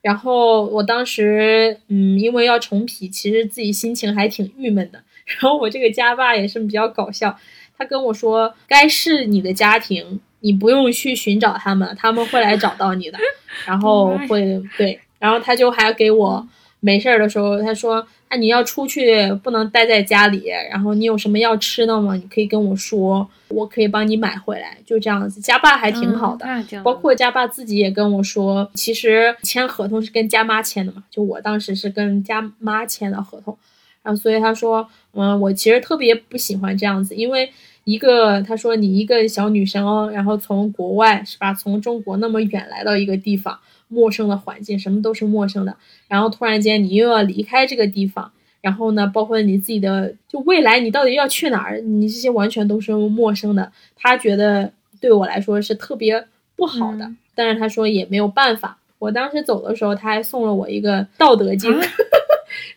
[0.02, 5.02] 然后我当时，嗯，因为要重皮，其实自己心情还挺郁闷的。
[5.26, 7.40] 然后我这个家爸也是比较搞笑，
[7.78, 13.18] 他跟我说：“该是你的家庭，你不用去寻找他们，他们会来找到你的，
[13.66, 16.48] 然后会对，然后他就还给我
[16.80, 18.08] 没事儿的时候，他说。
[18.30, 20.46] 那你要出去，不能待在家里。
[20.72, 22.16] 然后你有什么要吃的吗？
[22.16, 24.76] 你可以跟我说，我可以帮你买回来。
[24.88, 26.44] 就这样子，家爸还挺好的。
[26.84, 31.04] 包括家爸自己也跟我说，其实签合同是跟家妈签的嘛。
[31.12, 33.56] 就我当时是跟家妈签的合同，
[34.02, 37.48] 然后所以他说，嗯，我其实特别不喜欢这样子，因为
[37.84, 43.60] 一个他说你一个小女生，哦然后从国外是吧，从中国那么远来到一个地方。
[43.90, 45.76] 陌生的环境，什么都是陌生的。
[46.08, 51.80] 然后突然间，你又要离开这个地方，然后呢，包括你自己的，就未来你到底要去哪儿？
[51.80, 53.72] 你这些完全都是陌生的。
[53.96, 58.80] 他觉得对我来说是特别不好的，但是他说也没有办法。
[58.98, 61.72] 我当时走的时候，他还送了我一个《道德经》，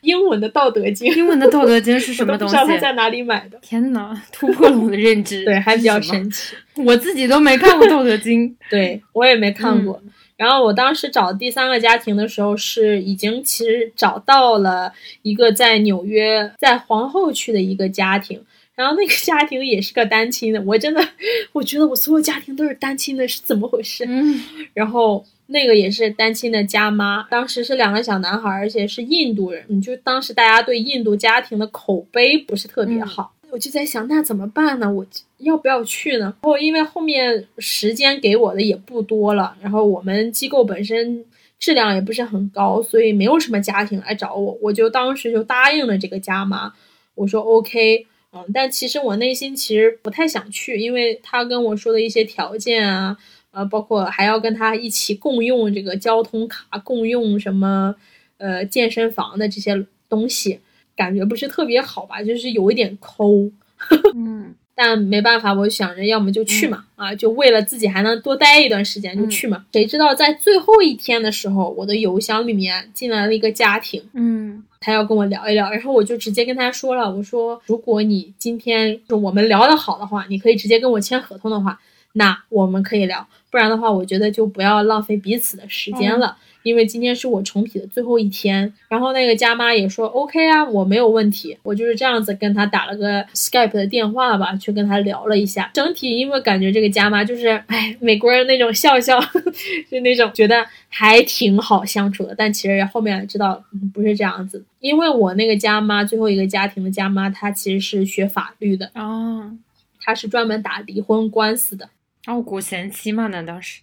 [0.06, 1.12] 英文的《道德经》。
[1.16, 2.54] 英文的《道德经》是 什么东西？
[2.56, 3.58] 不知道他在哪里买的。
[3.60, 5.44] 天哪，突破了我的认知。
[5.44, 6.54] 对， 还比较神奇。
[6.76, 10.00] 我自己都没看过《道德经》， 对我也没看过。
[10.36, 14.92] 然后我当时找第三个家庭的时候，是已经其实找到了
[15.22, 18.40] 一个在纽约，在皇后区的一个家庭。
[18.76, 21.08] 然后那个家庭也是个单亲的，我真的，
[21.52, 24.04] 我觉得我所有家庭都是单亲的，是怎么回事？
[24.06, 24.40] 嗯。
[24.74, 29.80] 然后那个也是单亲的家妈，当时是两个小男孩，而且是印度人。
[29.80, 33.32] 就当时大家对印度家庭的口碑不是特别好。
[33.50, 34.92] 我就在想，那怎么办呢？
[34.92, 35.06] 我
[35.38, 36.24] 要不要去呢？
[36.24, 41.24] 然后因为后面时间给我的也不多了，然后我们机构本身
[41.58, 46.74] 质量也不是很高，所以没有什么家庭来找我，我就当时就答应了这个家妈。
[47.14, 48.04] 我说 OK，
[48.36, 53.16] 嗯，但其实我内心其实不太想去，因为他跟我说的一些条件啊，
[53.50, 57.94] 呃，包括还要跟他一起共用这个交通卡，共用什么
[58.38, 60.60] 呃健身房的这些东西。
[60.96, 63.50] 感觉不是特别好吧，就是有一点抠，
[64.16, 69.64] 嗯，但没办法，我想着要么就去嘛，啊，就为了自己还能多待一段时间就去嘛。
[69.72, 81.80] 谁知道在最后一天的时候，我的邮箱里面进来了一个家庭，嗯，他要跟我聊一聊，然后我就直接跟他说了，我说如果你今天就我们聊得好的话，你可以直接跟我签合同的话，
[82.12, 86.36] 那我们可以聊，不然的话，我觉得就不要浪费彼此的时间了。
[86.66, 95.70] 因为今天是我重启的最后一天，然后那个家妈也说 OK 啊，我没有问题，我就是这样子跟他打了个 Skype 的电话吧，去跟他聊了一下。
[95.72, 99.20] 整体因为感觉这个家妈就是，哎，美国人那种笑笑，
[99.88, 102.34] 就那种觉得还挺好相处的。
[102.36, 109.56] 但其实后面知道不是这样子，因为我那个家妈最后一个家庭的家妈，她其实是学法律的哦，
[110.00, 111.88] 她是专门打离婚官司的。
[112.26, 113.28] 哦，古贤妻嘛？
[113.28, 113.82] 难道是？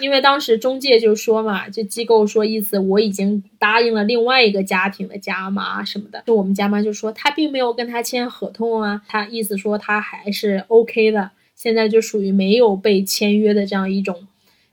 [0.00, 14.26] 因为当时中介就说嘛，这机构说意思我已经答应了另外一个家庭的家妈什么的，就我们家妈就说她并没有跟他签合同啊，她意思说她还是 OK 的，现在就属于没有被签约的这样一种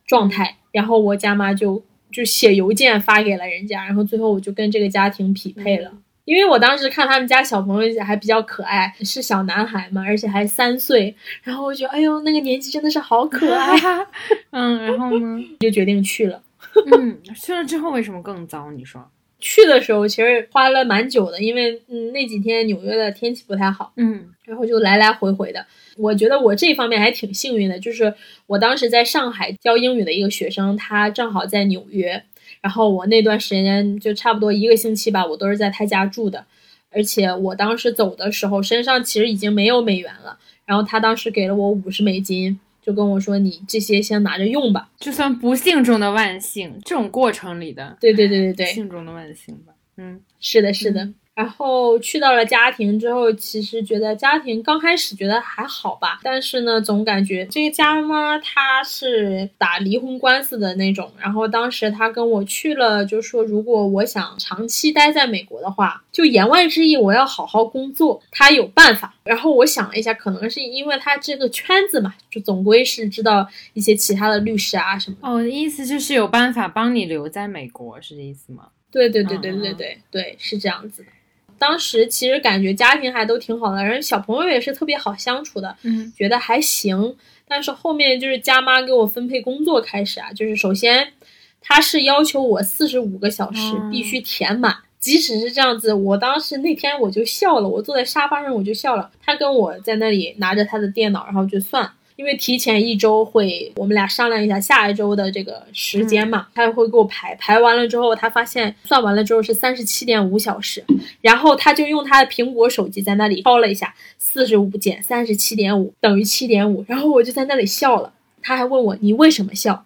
[0.06, 0.58] 状态。
[0.72, 5.92] 然后我家妈就就写邮件发给了人家，然后最后我就跟这个家庭匹配了。
[6.26, 13.78] 因为我当时看他们家小朋友还比较可爱，是小男孩嘛，而且还三岁，然后我觉得，哎呦，那个年纪真的是好可爱。
[14.52, 16.42] 嗯，然后呢， 就决定去了。
[16.98, 18.72] 嗯，去了之后为什么更糟？
[18.72, 19.10] 你说？
[19.40, 23.94] 去的时候其实花了蛮久的，因为嗯那几天纽约的天气不太好。
[23.98, 25.64] 嗯，然后就来来回回的。
[25.98, 28.12] 我觉得我这方面还挺幸运的，就是
[28.48, 32.24] 我当时在上海教英语的一个学生，他正好在纽约。
[32.66, 36.44] 然后我那段时间就差不多一个星期吧，我都是在他家住的，
[36.90, 51.08] 而且我当时走的时候身上其实已经没有美元了，然后他当时给了我五十美金，就跟我说你这些先拿着用吧，就算不幸中的万幸，这种过程里的，对对对对对，幸中的万幸吧，嗯，是的，是的。
[51.36, 61.12] 然后去到了家庭之后，其实觉得家庭刚开始觉得还好吧，但是呢，总感觉这个家妈她是打离婚官司的那种。
[61.20, 69.14] 然后当时她跟我去了，就说如果我想长期待在美国的话，就言外之意我要好好工作，她有办法。
[69.26, 75.18] 然后我想了一下，可能是因为她这个圈子嘛，就总归是知道一些其他的律师啊什么。
[75.20, 78.70] 哦，我的意思就是有办法帮你留在美国，是这意思吗？
[78.90, 81.10] 对对对对对对对，是这样子的。
[81.58, 87.16] 当时其实感觉家庭还都挺好的，人小朋友也是特别好相处的，嗯，觉得还行。
[87.48, 91.14] 但是后面就是家妈给我分配工作开始啊，就是首先，
[91.62, 99.12] 他是要求我四十五个小时必须填满，即使是这样子，我当时那天我就笑了，我坐在沙发上我就笑了。
[99.24, 101.92] 他跟我在那里拿着他的电脑，然后就算。
[102.16, 110.84] 因为提前一周会，我们俩商量一下下一周的这个时间嘛，他会给我排排完了之后，他发现算完了之后是三十七点五小时，
[111.22, 118.14] 然后他就用他的苹果手机在那里抄了一下，四十五减三十七点五等于七点五，然后我就在那里笑了。
[118.42, 119.86] 他还问我你为什么笑？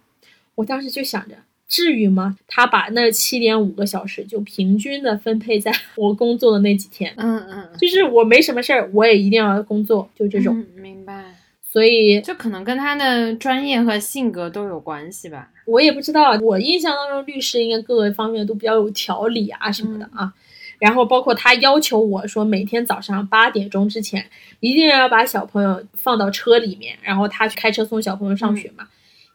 [0.56, 1.36] 我当时就想着，
[1.68, 2.38] 至于吗？
[2.48, 10.56] 他把那七点五个小时就平均的分配在我工作的那几天，嗯嗯，就是我没什么事儿，我也一定要工作，就这种。
[10.60, 11.34] 嗯明白。
[11.72, 15.50] 所以这可能跟他的专业和性格都有关系吧。
[15.66, 20.34] 我也不知道，我印象当中律师应该各个方面都比较有条理啊什么的啊。
[20.80, 24.26] 然后包括他要求我说，每天早上八点钟之前
[24.62, 28.88] 一定要把小朋友放到车里面，然后他去开车送小朋友上学嘛。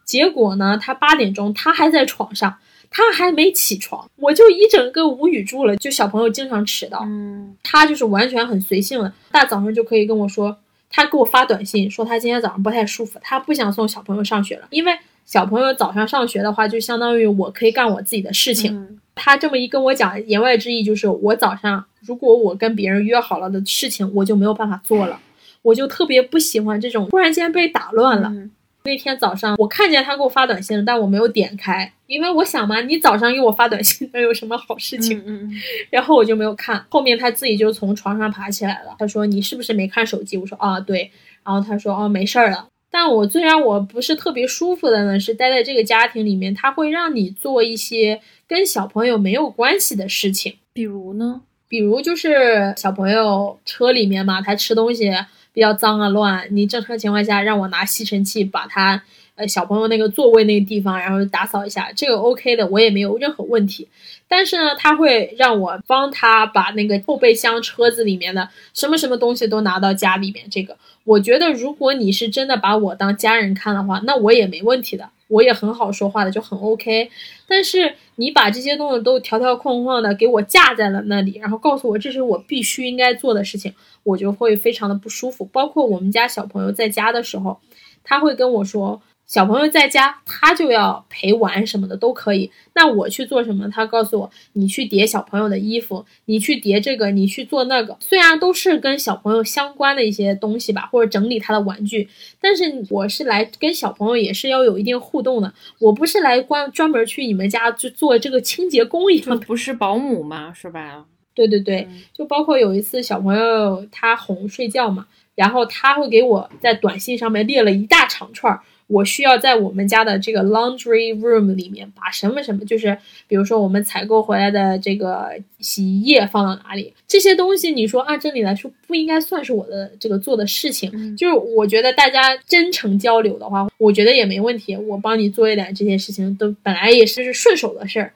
[0.03, 2.57] 结果呢，他八点钟他还在床上，
[2.89, 5.75] 他还没起床，我就一整个无语住了。
[5.77, 10.57] 就小朋友经常迟到，嗯他就是完全很随性了，大早上就可以跟我说，
[10.89, 14.91] 他给我发短信说他今天早上不太舒服，他不想送小朋友上学了，因为
[15.25, 18.75] 小朋友早上上学的话，就相当于我可以干我自己的事情。
[18.75, 25.17] 嗯他这么一跟我讲，言外之意就是我早上如果我跟别人约好了的事情，我就没有办法做了，
[25.61, 28.27] 我就特别不喜欢这种突然间被打乱了。
[28.27, 28.51] 嗯
[28.85, 35.17] 那天早上我看见他给我发短信了，但我没有点开，因为我想嘛，你早上给我发短信能有什么好事情？
[35.25, 35.51] 嗯嗯
[35.89, 36.85] 然后我就没有看。
[36.89, 41.11] 后面他自己就从床上爬起来了，他说：“你是不是没看手机？”我说：“啊，对。”
[41.43, 51.41] 然后他说：“哦，没事儿了。”但我最让我不是特别舒服的呢，是待在这个家庭里面，他会让你做一些跟小朋友没有关系的事情，比如呢？
[51.67, 55.11] 比如就是小朋友车里面嘛，他吃东西
[55.55, 59.01] 比较脏啊乱，你正常情况下让我拿吸尘器把他
[59.35, 63.87] 呃小朋友那个座位那个地方，然后打扫一下，这个 OK 的，我也没有任何问题。
[64.27, 70.45] 但是呢，他会让我帮他把那个后备箱车子里面的什么什么东西都拿到家里面。
[70.49, 70.75] 这个
[71.05, 77.09] 我觉得，如果你是真的把我当家人看的话，那我也没问题的，我也很好说话的，就很 OK。
[77.47, 83.71] 但是你把这些东西都条条框框的给我架在了那里，然后告诉我这是我必须应该做的事情，
[84.05, 85.43] 我就会非常的不舒服。
[85.43, 87.59] 包括我们家小朋友在家的时候，
[88.01, 89.01] 他会跟我说。
[89.27, 92.51] 小朋友在家，他就要陪玩什么的都可以。
[92.75, 93.67] 那我去做什么？
[93.71, 97.97] 他告诉我，你去叠小朋友的衣服，你去叠这个，你去做那个。
[97.99, 102.07] 虽然都是跟小朋友相关的一些东西吧，或者整理他的玩具，
[102.39, 105.51] 但是我是来跟小朋友也是要有一定互动的。
[105.79, 109.37] 我不是来关专门去你们家就做这个清洁工一样的。
[109.47, 111.07] 不是保姆嘛，是吧。
[111.35, 115.05] 对对对，嗯就包括有一次小朋友他哄睡觉嘛，
[115.35, 118.61] 然后他会给我在短信上面列了一大长串儿。
[118.87, 122.95] 我需要在我们家的这个 laundry room 里面把什么什么，就是
[123.27, 130.91] 比如说我们采购回来的这个洗衣液放到哪里，这些东西你说按正理来说不应该算是我的这个做的事情。
[130.93, 138.13] 嗯就是我觉得大家真诚交流的话，我觉得也没问题，我帮你做一点这些事情都本来也是顺手的事儿。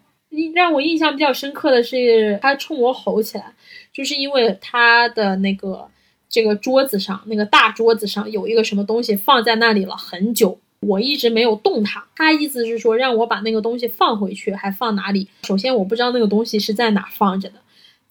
[0.53, 3.53] 让我印象比较深刻的是，他冲我吼起来，
[3.93, 5.89] 就是因为他的那个。
[6.31, 12.05] 这个桌子上，那个大桌子上有一个什么东西放在那里了很久，我一直没有动它。
[12.15, 15.27] 他意思是说让我把那个东西放回去，还放哪里？
[15.41, 17.55] 首先我不知道那个东西是在哪放着的，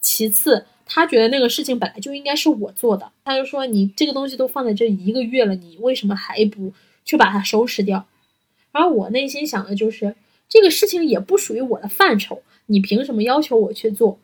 [0.01, 6.73] 其次他觉得那个事情本来就应该是我做的，他就说你这个东西都放在这一个月了，你为什么还不
[7.05, 8.05] 去把它收拾掉？
[8.73, 10.13] 然后我内心想的就是
[10.49, 14.19] 这个事情也不属于我的范畴，你凭什么要求我去做？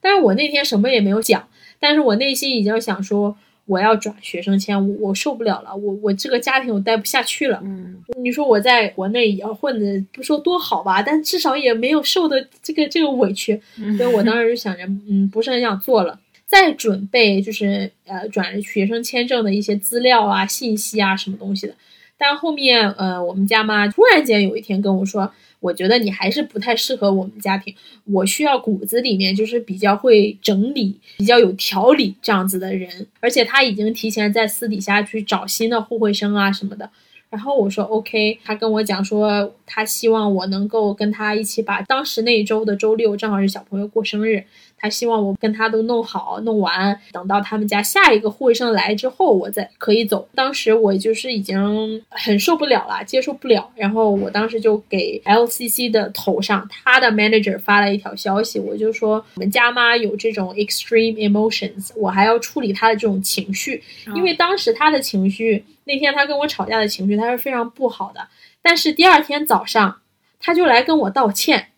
[0.00, 1.46] 但是我那天什么也没有讲。
[1.78, 7.60] 但是我内心已经想说，我要转学生签，我我受不了了，我我这个家庭我待不下去了。
[7.62, 13.60] 嗯你说我在国内也要混的不说多好吧，但至少也没有受的这个这个委屈，
[13.98, 16.18] 所以我当时就想着，嗯，不是很想做了。
[16.46, 21.74] 再准备就是呃转学生签证的一些资料啊、信息啊什么东西的。
[22.16, 25.30] 但后面呃，我们家妈突然间有一天跟我说。
[25.60, 36.90] 我觉得你还是不太适合我们家庭，我需要骨子里面就是比较会整理、比较有条理这样子的人，而且他已经提前在私底下去找新的互惠生啊什么的。
[37.28, 44.44] 然后我说 OK，他跟我讲说他希望我能够跟他一起把当时那一周的周六正好是小朋友过生日，
[44.78, 50.28] 他希望我跟他都弄好弄完，等到他们家下一个护卫生来之后，我再可以走。
[50.34, 53.70] 当时我就是已经很受不了了，接受不了。
[53.74, 63.82] 然后我当时就给 LCC 的头上他的 manager 发了一条消息，我就说我们家妈有这种 extreme emotions，我还要处理她的这种情绪，
[64.14, 65.64] 因为当时她的情绪。
[65.84, 68.20] 那天她跟我吵架的情绪，她是非常不好的。
[68.60, 70.00] 但是第二天早上，
[70.40, 71.68] 他就来跟我道歉，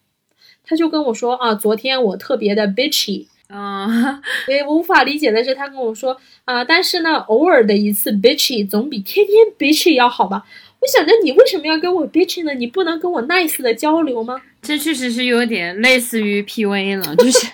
[0.69, 10.45] 他就跟我说啊，昨天我特别的 bitchy，啊，所以我无法理解的是，他跟我说啊，但是呢，偶尔的一次 bitchy 总比天天 bitchy 要好吧？
[10.81, 12.55] 我想着你为什么要跟我 bitchy 呢？
[12.55, 14.41] 你不能跟我 nice 的交流吗？
[14.63, 17.47] 这确实是有点类似于 PUA 了，就是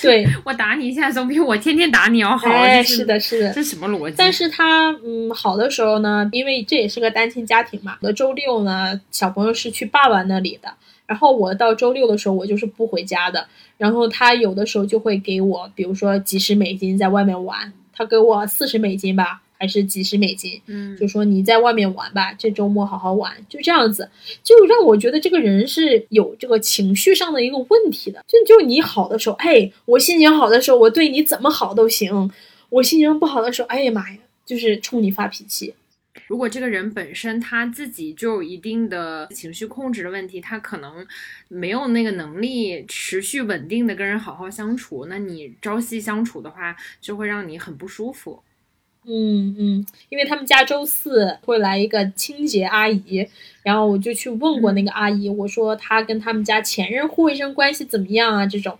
[0.02, 2.48] 对，我打你一下总比我天天打你要好。
[2.48, 4.14] 哎，是的，是的，这什么逻辑？
[4.16, 10.72] 但是他嗯，好的时候呢，因为这也是个单亲家庭嘛，的周六呢，小朋友是去爸爸那里的，
[11.08, 13.48] 然后我到周六的时候，我就是不回家的。
[13.76, 19.42] 然后他有的时候就会给我，比如说几十美金在外面玩，他给我四十美金吧。
[19.60, 24.08] 还是几十美金，嗯，就说你在外面玩吧，这周末好好玩，就这样子，
[24.44, 28.24] 就让我觉得这个人是有这个情绪上的一个问题的。
[28.28, 32.30] 就就你好的时候，哎，我心情好的时候，我对你怎么好都行；
[32.70, 35.74] 我心情不好的时候，哎呀妈呀，就是冲你发脾气。
[36.28, 41.04] 如果这个人本身他自己就有一定的情绪控制的问题，他可能
[41.48, 48.42] 没有那个能力持续稳定的跟人好好相处，那你朝夕相处的话，就会让你很不舒服。
[49.10, 53.26] 嗯嗯，因为他们家周四会来一个清洁阿姨，
[53.62, 58.46] 然后我就去问过那个阿姨，我说她跟他们家前任护卫生关系怎么样啊？
[58.46, 58.78] 这种，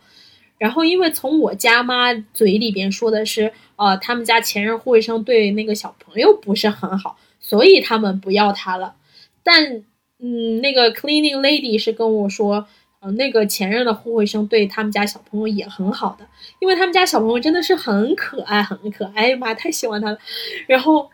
[0.59, 7.17] 然后因为从我家妈嘴里边说的是，呃，他们家前任护卫生对那个小朋友不是很好，
[7.49, 8.95] 所以他们不要他了。
[9.43, 9.85] 但，
[10.19, 12.69] 嗯，那个 cleaning lady 是跟我说。
[13.01, 16.27] 呃，那个前任的护卫生对他们家小朋友也很好的，
[16.59, 20.19] 因为他们家小朋友真的是很可爱，很可爱，哎呀妈，太喜欢他了。
[20.67, 21.09] 然后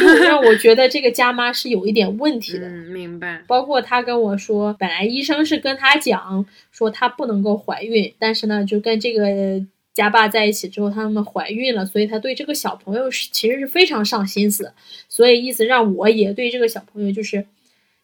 [0.00, 2.64] 就让我觉得这个家妈是有一点问题的。
[2.72, 3.44] 嗯，明白。
[3.46, 9.62] 包括他跟我说，本来医生是跟他讲说他不能够怀孕，但是呢，就跟这个
[9.96, 14.74] 家爸在一起之后，他们怀孕了，所以他对这个小朋友是其实是非常上心思，
[15.08, 17.46] 所以意思让我也对这个小朋友就是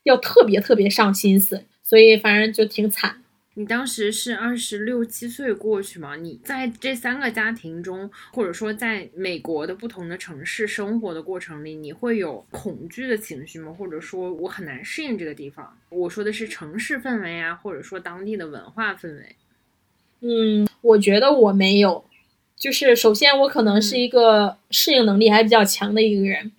[0.04, 3.16] 要特别特别上心思，所以反正就挺惨。
[3.54, 6.16] 你当时是二十六七岁过去吗？
[6.16, 13.70] 你在这三个家庭中，或者说在美国的不同的城市生活的过程里，你会有恐惧的情绪吗？
[13.70, 15.76] 或者说我很难适应这个地方？
[15.90, 19.36] 我说的是城市氛围啊，或者说当地的文化氛围。
[20.22, 22.04] 嗯，我觉得我没有，
[22.56, 26.52] 就是首先我可能是一个适应能力还比较强的一个人。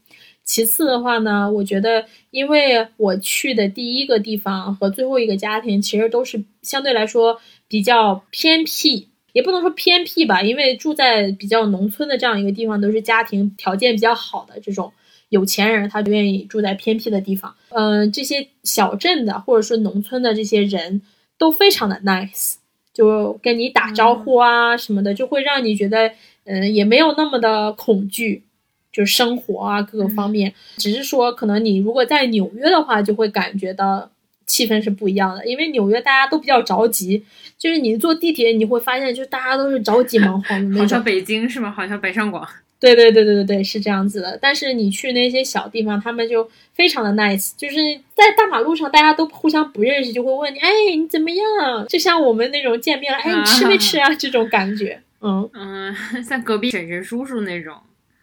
[0.44, 7.40] 其次的话呢，我觉得，因为我去的第一个地方和最后一个家庭其实都是相对来说
[7.70, 14.92] 比较偏僻，也不能说偏僻吧，因为住在比较农村的这样一个地方，都是家庭条件比较好的这种
[15.30, 17.56] 有钱人，他就愿意住在偏僻的地方。
[17.70, 21.02] 嗯，这些小镇的或者说农村的这些人
[21.38, 22.56] 都非常的 nice，
[22.94, 26.12] 就跟你打招呼啊什么的，就会让你觉得，
[26.46, 28.44] 嗯，也没有那么的恐惧。
[28.92, 34.08] 就是生活啊，各个方面，只是说可能你如果在纽约的话，就会感觉到
[34.46, 35.44] 气氛是不一样的。
[35.48, 37.26] 因为纽约大家都比较着急，
[37.58, 40.82] 就是你坐地铁你会发现，就大家都是着急忙慌的那种。
[40.82, 41.72] 好像北京是吗？
[41.72, 42.48] 好像北上广。
[42.84, 44.38] 对对对对对对，是这样子的。
[44.42, 47.78] 但是你去那些小地方，他们就非常的 nice，就是
[48.14, 51.88] 在大马路上大家都互相不认识，就会问你，哎，你怎么样？
[51.88, 54.14] 就像我们那种见面了，哎，你吃没吃啊？
[54.16, 57.74] 这种感觉，嗯嗯，像隔壁婶婶叔叔那种。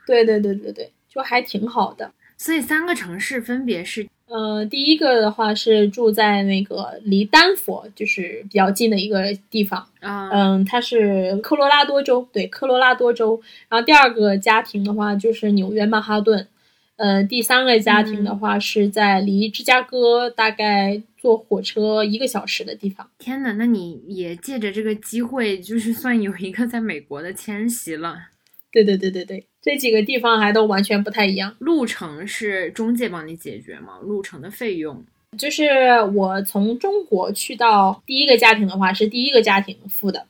[0.07, 2.13] 对对对对对，就还挺好的。
[2.37, 13.43] 所以三个城市分别是，呃，第一个的话是住在那个离丹佛就是比较近的一个地方啊，嗯，它是科罗拉多州，对，科罗拉多州。
[13.68, 16.47] 然后第二个家庭的话就是纽约曼哈顿，
[16.95, 23.11] 呃，第三个家庭的话是在离芝加哥大概坐火车一个小时的地方。
[23.18, 28.28] 天呐，那你也借着这个机会，就是算有一个在美国的迁徙了。
[28.70, 29.45] 对对对对对。
[29.63, 31.55] 这几个地方还都完全不太一样。
[31.59, 33.99] 路程是中介帮你解决吗？
[34.03, 35.05] 路程的费用
[35.39, 40.21] 就是我从中国去到第一个家庭的话，是第一个家庭付的；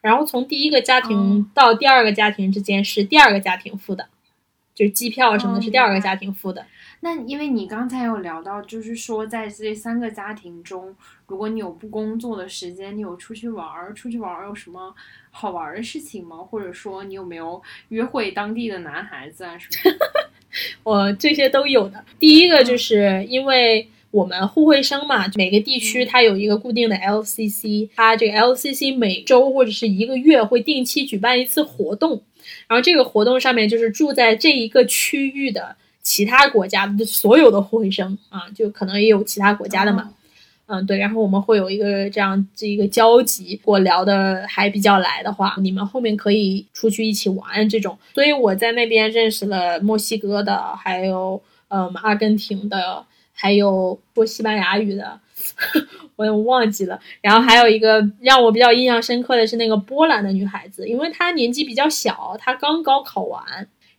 [0.00, 4.08] 然后从第一个家庭到第二个家庭之间是第二个家庭付的，
[4.74, 6.64] 就是机票什么的是第二个家庭付的。
[7.06, 10.92] 那因为你刚才有聊到，就是说在这三个家庭中，
[11.28, 14.92] 如果你有不工作的时间，你有出去玩儿，出去玩儿有什么
[15.30, 16.38] 好玩的事情吗？
[16.38, 19.96] 或者说你有没有约会当地的男孩子啊什么？
[20.82, 22.04] 我这些都有的。
[22.18, 32.24] 第一个就是因为我们互惠生嘛，每个地区它有一个固定的 LCC，它这个 LCC 每周或者是一个月会定期举办一次活动，
[32.66, 35.76] 然后这个活动上面就是住在这一个区域的。
[36.06, 40.08] 其他国家的所有的互惠生啊，就可能也有其他国家的嘛，
[40.66, 47.98] 嗯，对，然后我们会有一个这样这一个交集，我聊的还比较来的话，你们后面可以出去一起玩这种。
[48.14, 55.18] 所以我在那边认识了墨西哥的，还有嗯阿根廷的，还有说西班牙语的，
[56.14, 57.00] 我也忘记了。
[57.20, 63.42] 然后还有一个让我比较印象深刻的是那个波兰的女孩子，因为她年纪比较小，她刚高考完。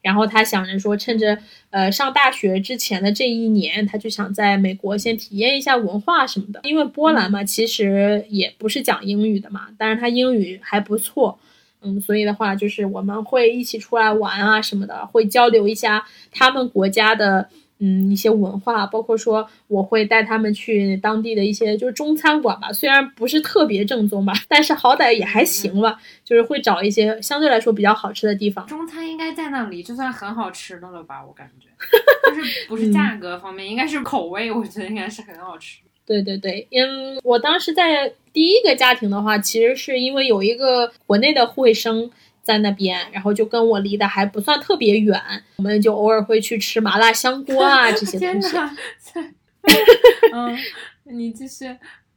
[0.01, 1.37] 然后他想着说，趁着
[1.69, 6.61] 呃上大学之前的这一年，他就想在美国先体验一下文化什么的。
[6.63, 11.39] 因为波兰嘛，其实也不是讲英语的嘛，但是他英语还不错，
[11.81, 17.49] 嗯，所以的话就是我们会一起出来玩啊什么的，会交流一下他们国家的。
[17.79, 28.65] 嗯，一些文化，包括说我会带他们去当地的一些就是中餐馆吧，虽然不是特别正宗吧，但是好歹也还行吧，就是会找一些相对来说比较好吃的地方。
[28.65, 31.67] 中餐应该在那里就算很好吃的了吧，我感觉，
[32.35, 35.79] 就是不是价格方面，应该是口味，我觉得应该是很好吃。
[36.05, 42.09] 对对对，嗯，我当时在第一个家庭的话，其实是因为有一个国内的护卫生。
[42.47, 45.21] 在那边，然后就跟我离得还不算特别远，
[45.57, 48.55] 我们就偶尔会去吃麻辣香锅啊这些东西。
[50.33, 50.57] 嗯，
[51.03, 51.75] 你继续。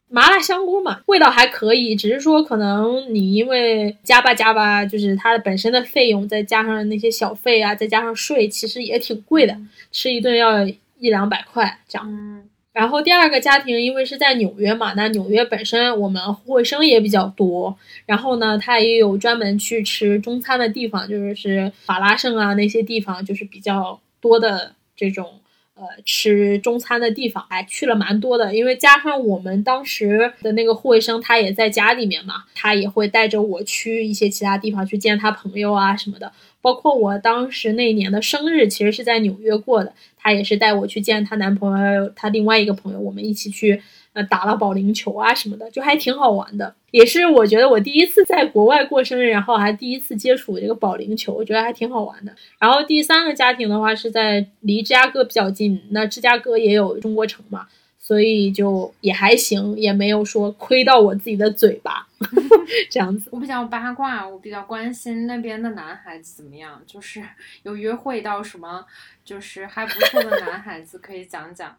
[0.08, 9.56] 麻辣香锅嘛，味道还可以，只是说可能你因为加吧加吧，就是它本身的费用，再加上那些小费啊，再加上税，其实也挺贵的，
[9.90, 10.64] 吃一顿要
[10.98, 12.42] 一两百块这样。
[12.72, 25.39] 然后第二个家庭，因为是在纽约嘛，那纽约本身我们护卫生也比较多，然后呢，他也有专门去吃中餐的地方，就是是法拉盛啊那些地方，就是比较多的这种
[25.80, 28.54] 呃吃中餐的地方，还去了蛮多的。
[28.54, 36.30] 因为加上我们当时的那个护卫生，他也在家里面嘛，他也会带着我去一些其他地方去见他朋友啊什么的。
[36.62, 39.92] 包括我当时那一年的生日，其实是在纽约过的。
[40.22, 43.80] 她也是带我去见她男朋友，还有她另外一个朋友，我们一起去
[44.12, 46.74] 呃打了保龄球啊什么的，就还挺好玩的。
[46.90, 52.34] 也是我觉得我第一次在国外过生日，然后还第一次接触这个保龄球，我觉得还挺好玩的。
[52.58, 57.66] 然后第三个家庭的话是在离芝加哥比较近，那芝加哥也有中国城嘛。
[58.02, 62.08] 所以就也还行，也没有说亏到我自己的嘴巴，
[62.90, 63.28] 这样子。
[63.30, 67.22] 我比较八卦，我比较关心那边的男孩子怎么样，就是
[67.62, 68.84] 有约会到什么，
[69.24, 71.76] 就是还不错的男孩子，可以讲讲。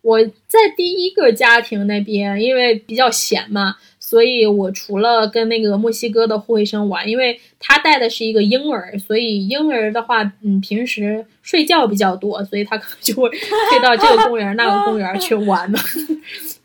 [0.00, 3.76] 我在第一个家庭那边，因为比较闲嘛。
[3.98, 13.30] 所以，我除了跟那个墨西哥的护卫生玩，因为他带的是一个婴儿，所以婴儿的话，嗯，平时睡觉比较多，所以他可能就会
[13.70, 15.80] 飞到这个公园、那个公园去玩嘛。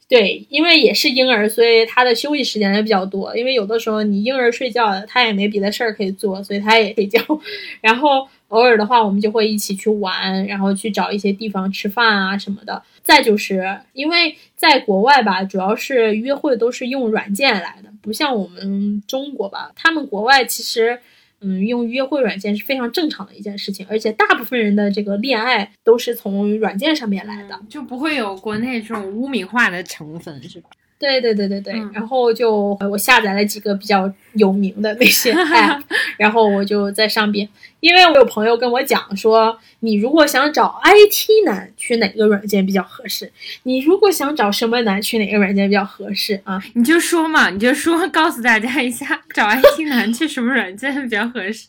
[0.08, 3.36] 对，因为也是婴儿，所以他的休息时间也比较多。
[3.36, 7.20] 因为有的时候你婴儿睡觉，他也没别的事儿可以做，所以他也睡觉。
[7.82, 8.28] 然后。
[8.50, 12.82] 偶尔的话，我们就会一起去玩，然后去找一些地方吃饭啊什么的。
[13.02, 20.98] 再就是因为在国外吧，主要是约会都是用软件来的，不像我们中国吧，他们国外其实，
[21.42, 30.70] 嗯，用约会软件是非常正常的一件事情，而且大部分人的这个恋爱都是从软件上面来的，就不会有国内这种污名化的成分，是吧？
[31.00, 35.80] 对对对对对，然后就我下载了几个比较有名的那些 app，
[36.18, 37.48] 然后我就在上边，
[37.80, 43.32] 因为我有朋友跟我讲说，你如果想找 IT 男，去哪个软件比较合适？
[43.64, 46.60] 你如果想找什么男，去哪个软件比较合适啊？
[46.74, 51.68] 你就说嘛，你就说， 告诉大家一下，找 IT 男去什么软件比较合适？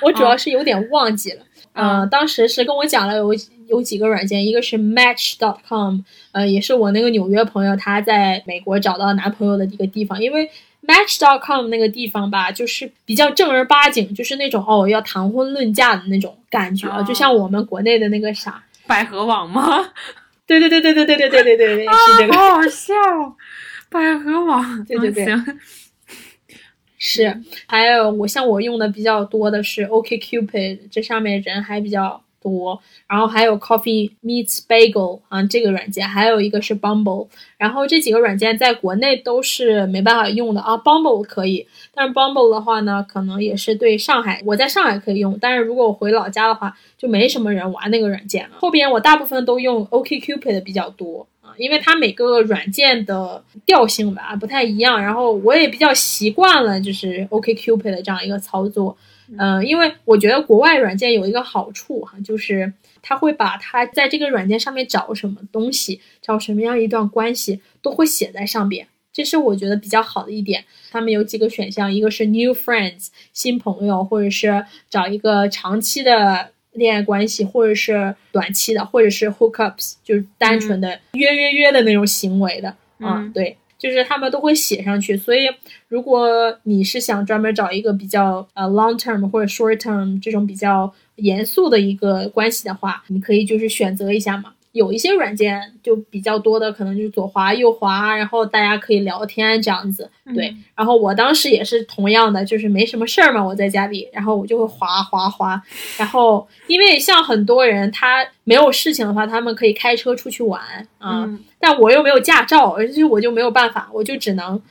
[0.00, 3.34] 我主要是有点忘记了，嗯，当时是跟我讲了有。
[3.70, 6.00] 有几个软件，一个是 Match.com，
[6.32, 10.20] 呃，也是我那个纽约朋友他在美国找到男朋友的一个地方。
[10.20, 10.50] 因为
[10.84, 19.62] Match.com 那个地方吧，就是比较正儿八经，就是那种哦要谈婚论嫁的那种感觉，就像我们国内的那个啥百合网吗？
[20.48, 22.32] 对对对对对对对对对对对， 是这个。
[22.36, 22.92] 好好笑，
[23.88, 25.26] 百合网，对对对，
[27.00, 27.42] 是。
[27.66, 32.22] 还有我像我用的比较多的是 OkCupid，这上面人还比较。
[32.42, 37.28] 多，然后还有 Coffee Meets Bagel 啊，这个软件，还有一个是 Bumble，
[37.58, 40.74] 然后这几个软件在国内都是没办法用的啊。
[40.78, 48.56] Bumble 可以，但是 Bumble 的话呢，可能也是对上海，我在上海可以用，但是如果我回老家的话，就没什么人玩那个软件了。
[48.58, 58.96] 后边我大部分都用 OkCupid 比较多啊，因为它每个软件的调性吧不太一样，然后我也比较习惯了就是 OkCupid 的这样一个操作。
[59.38, 70.64] 嗯，因为我觉得国外软件有一个好处哈，就是它会把它在这个软件上面找什么东西，找什么样一段关系，都会写在上边，这是我觉得比较好的一点。
[70.90, 76.50] 他们有几个选项，一个是 new friends 新朋友，或者是找一个长期的
[76.80, 82.74] 恋爱关系，或者是短期的，或者是 hookups 就是单纯的约约约的那种行为的。
[82.98, 83.56] 嗯，对。
[83.78, 85.48] 就是他们都会写上去，所以
[85.88, 94.52] 如果你是想专门找一个比较呃 long term 或者 short term 这种比较严肃的一个关系的话，你可以就是选择一下嘛。
[94.72, 100.08] 有一些软件就比较多的，可能就是左滑右滑，然后大家可以聊天这样子。
[100.34, 105.60] 对，然后我当时也是同样的，就是没什么事儿嘛，我在家里，然后我就会滑滑滑。
[105.98, 110.62] 然后因为像很多人他没有事情的话，他们可以开车出去玩
[110.98, 114.62] 啊，但我又没有驾照，而且我就没有办法，我就只能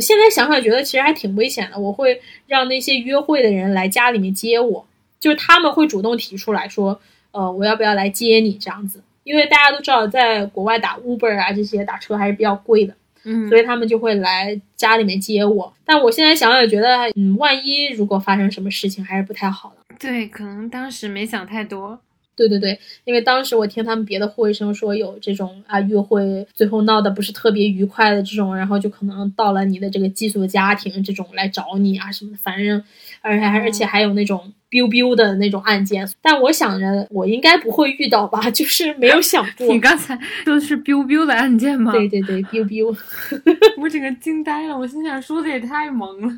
[0.00, 1.76] 现在想想觉得其实还挺危险的。
[1.76, 4.86] 我会让那些约会的人来家里面接我，
[5.18, 7.00] 就是他们会主动提出来说，
[7.32, 9.02] 呃，我要不要来接你这样子？
[9.28, 15.72] 因为大家都知道，在国外打 Uber 啊这些打车还是比较贵的，嗯，所以他们就会来家里面接我。
[15.84, 19.96] 但我现在想想觉得，嗯，万一如果发生什么事情，还是不太好的。
[19.98, 22.00] 对，可能当时没想太多。
[22.34, 32.80] 对对对，因为当时我听他们别的护卫生说有这种啊约会最后闹得不是特别愉快的这种，然后就可能到了你的这个寄宿家庭这种来找你啊什么的，反正
[33.22, 39.66] 而且还而且还有那种 biu biu 的那种按键，但我想着我应该不会遇到吧， 就是没有想过。
[39.72, 41.92] 你刚才说的是 biu biu 的按键吗？
[41.92, 42.96] 对对对，biu biu，
[43.80, 46.32] 我整个惊呆了，我心想说的也太萌了，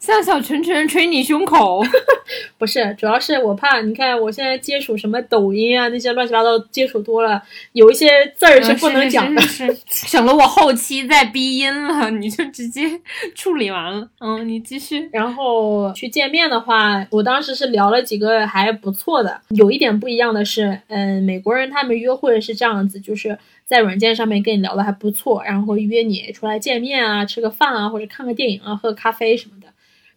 [0.00, 1.82] 像小拳拳捶你胸口。
[2.58, 7.40] 不是，主要是我怕，你看我现在接触什么抖音啊那些乱七八糟接触多了，
[7.72, 9.40] 有一些字儿是不能讲的，
[9.86, 13.00] 省了我后期再逼音了，你就直接
[13.34, 14.08] 处理完了。
[14.18, 15.08] 嗯，你继续。
[15.12, 29.66] 然后去见面的话，我当当时是聊了几个还不错的，有一点不一样的是，嗯，美国人他们约会是这样子，就是在软件上面跟你聊的还不错，然后约你出来见面啊，吃个饭啊，或者看个电影啊，喝个咖啡什么的，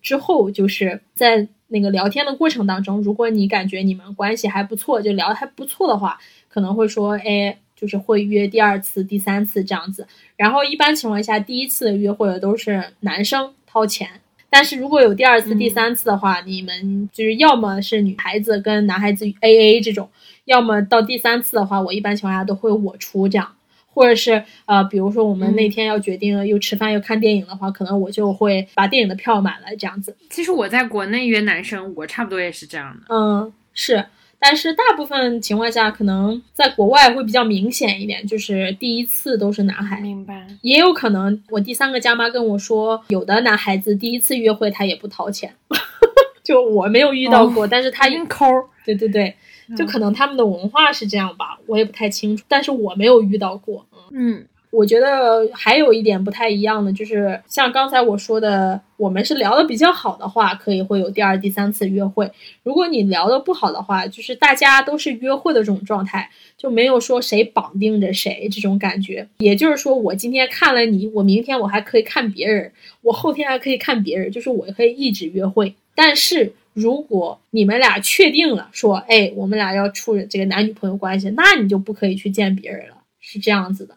[0.02, 1.50] 之后就是在。
[1.72, 6.18] 那个聊天的过程当中，如果你感觉你们关系还不错，就聊得还不错的话，
[6.48, 10.08] 可能会说，哎，就是会约第二次、第三次这样子。
[10.36, 14.10] 然后一般情况下，第一次约会的都是男生掏钱，
[14.50, 20.10] 但是如果有第二次、第三次的话，你们就是要么是女孩子跟男孩子 A A 这种，
[20.46, 23.56] 要么到第三次的话，我一般情况下都会我出这样。
[23.92, 30.16] 或者是呃，比如说我们那天要决定又吃饭又看电影的话，可能我就会把电影的票买了这样子。
[30.30, 33.14] 其实我在国内约男生，我差不多也是这样的。
[33.14, 34.06] 嗯，是，
[34.40, 40.00] 但是大部分情况下，可能在国外会比较明显一点，就是第一次都是男孩。
[40.00, 40.48] 明白。
[40.62, 45.54] 也有可能我第三个家妈跟我说，有的男孩子第一次约会他也不掏钱，
[46.44, 48.46] 就我没有遇到过，但是他硬抠。
[48.86, 49.36] 对对对。
[49.78, 53.86] 就可能他们的文化是这样吧，我也不太清楚，但是我没有遇到过。
[54.10, 62.32] 嗯，我觉得还有一点不太一样的，就是像刚才我说的，我们是聊的比较好的话，可以会有第二、第三次约会。
[62.64, 69.28] 如果你聊的不好的话，就是大家都是约会的这种状态，就没有说谁绑定着谁这种感觉。
[69.40, 75.76] 也就是说，我今天看了你，我明天我还可以看别人，我后天还可以看别人，就是我可以一直约会。
[75.96, 76.54] 但是。
[76.74, 83.96] 如果你们俩确定了，说，哎，我们俩要处这个男女朋友关系，那你就不可以去见别人了，是这样子的，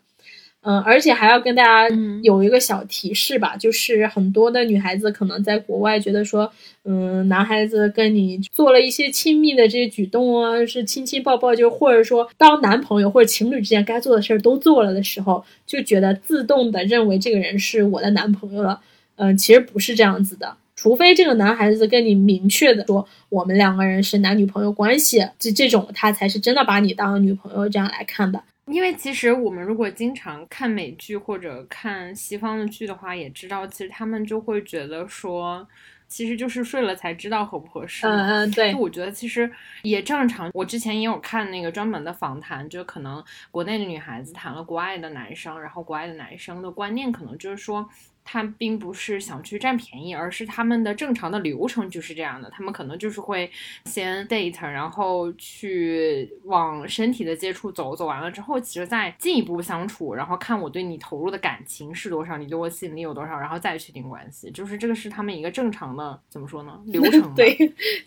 [0.64, 1.92] 嗯，而且还要跟大家
[2.22, 6.52] 有一个小提示吧，就是很多的女孩子可能在国外觉得说，
[6.84, 18.80] 嗯，男孩子跟你做了一些亲密的这些举动啊，是亲亲抱抱，就或者说当男朋友或者情侣之间该做的事儿都做了的时候，就觉得自动的认为这个人是我的男朋友了，
[19.16, 20.56] 嗯，其实不是这样子的。
[20.76, 28.42] 除非这个男孩子跟你明确的说我们两个人是男女朋友关系，这这种他才是真的把你当女朋友这样来看的。
[28.66, 35.66] 因为其实我们如果经常看美剧或者看西方的剧的话，也知道其实他们就会觉得说，
[36.06, 38.06] 其实就是睡了才知道合不合适。
[38.06, 38.74] 嗯嗯，对。
[38.74, 39.50] 我觉得其实
[39.82, 40.50] 也正常。
[40.54, 47.88] 我之前也有看那个专门的访谈，就可能国内的女孩子谈了国外的男生，然后国外的男生的观念可能就是说。
[48.24, 52.48] 他并不是想去占便宜，而是他们的正常的流程就是这样的。
[52.50, 53.50] 他们可能就是会
[53.84, 64.50] 先 date，然后去往身体的接触走，走完了之后，其实再进一步相处，然后看我对你投入的感情是多少，你对我吸引力有多少，然后再确定关系。
[64.52, 66.80] 就是这个是他们一个正常的怎么说呢？
[66.86, 67.34] 流 程。
[67.34, 67.52] 对，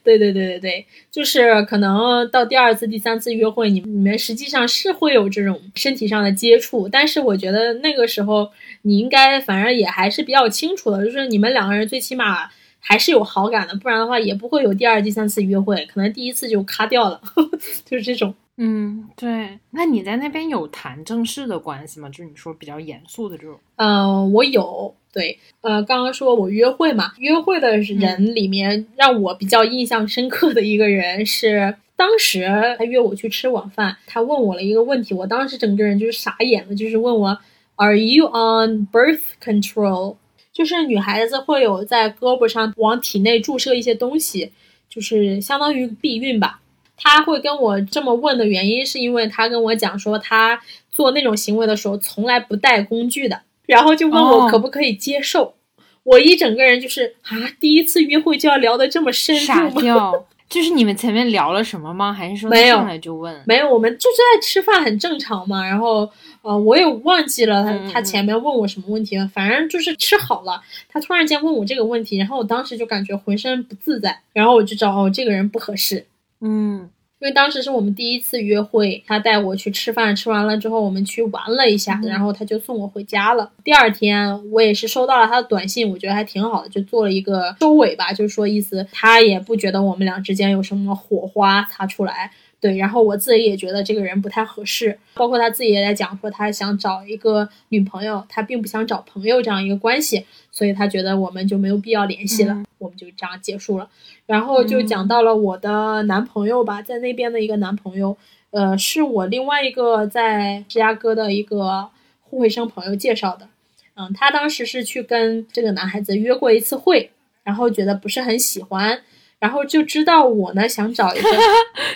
[0.01, 8.49] 对对对对对，就是可能到第二次、第三次约会，你你们实际上是会有这种身体上的接触，但是我觉得那个时候
[8.83, 10.04] 你应该反正也还。
[10.05, 12.47] 还是比较清楚的，就是你们两个人最起码
[12.79, 17.19] 还是有好感的，不然的话也不会有第二、第三次约会，可能第一次就咔掉了，
[17.83, 18.31] 就是这种。
[18.57, 19.57] 嗯，对。
[19.71, 22.07] 那你在那边有谈正式的关系吗？
[22.09, 23.57] 就是你说比较严肃的这种。
[23.77, 24.93] 嗯，我有。
[25.11, 32.45] 对，呃，刚刚说我约会嘛，约会的人里面让我比较印象深刻的一个人是，当时
[32.77, 37.35] 他约我去吃晚饭，他问我了一个问题，我当时整个人就是傻眼了，就是问我。
[37.75, 40.15] Are you on birth control？
[40.53, 44.51] 就是女孩子会有在胳膊上往体内注射一些东西，
[44.89, 46.61] 就是相当于避孕吧。
[46.95, 55.55] 他会跟我这么问的原因，是因为他跟我讲说，他做那种行为的时候从来不带工具的，然后就问我可不可以接受。
[56.03, 60.13] 我一整个人就是啊，第一次约会就要聊得这么深入吗？
[60.47, 62.13] 就是你们前面聊了什么吗？
[62.13, 63.43] 还是说没有上来就问？
[63.45, 65.65] 没有，我们就是在吃饭，很正常嘛。
[65.65, 66.09] 然后，
[66.43, 76.05] 呃，我也忘记了他他前面问我什么问题了，反正就是吃好了，他突然间问我这个问题，然后我当时就感觉浑身不自在，然后我就知道哦，这个人不合适。
[76.41, 76.89] 嗯
[77.19, 83.49] 因为当时是我们第一次约会，他带我去吃饭，吃完了之后我们去玩了一下，嗯然后他就送我回家了。
[83.63, 92.31] 第二天我也是收到了他的短信，我觉得还挺好的，就做了一个收尾吧，就是说意思他也不觉得我们俩之间有什么火花擦出来。
[92.61, 100.25] 对，然后我自己也觉得这个人不太合适，包括他自己也在讲说他想找一个女朋友，他并不想找朋友这样一个关系，
[100.55, 103.89] 所以他觉得我们就没有必要联系了，嗯我们就这样结束了。
[104.25, 108.15] 然后就讲到了我的男朋友吧，在那边的一个男朋友，
[108.51, 111.89] 呃，是我另外一个在芝加哥的一个
[112.21, 113.49] 互惠生朋友介绍的。
[113.95, 117.11] 嗯，他当时是去跟这个男孩子约过一次会，
[117.43, 119.01] 然后觉得不是很喜欢，
[119.39, 121.29] 然后就知道我呢想找一个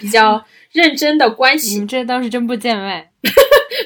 [0.01, 3.09] 比较认真的关系这倒是真不见外。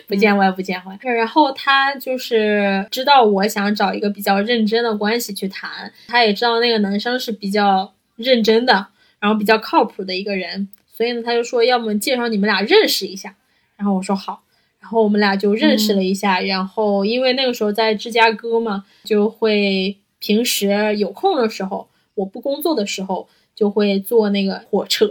[0.08, 0.98] 不见外不见外。
[1.02, 8.88] 然后他就是知道我想找一个比较认真的关系去谈，他也知道那个男生是比较认真的，
[9.20, 13.36] 然后比较靠谱的一个人，所以呢，他就说要么介绍你们俩认识一下。
[13.76, 14.44] 然后我说好，
[14.80, 16.40] 然后我们俩就认识了一下。
[16.40, 25.10] 然后因为那个时候在芝加哥嘛，就会平时有空的时候，我不工作的时候，就会坐那个火车，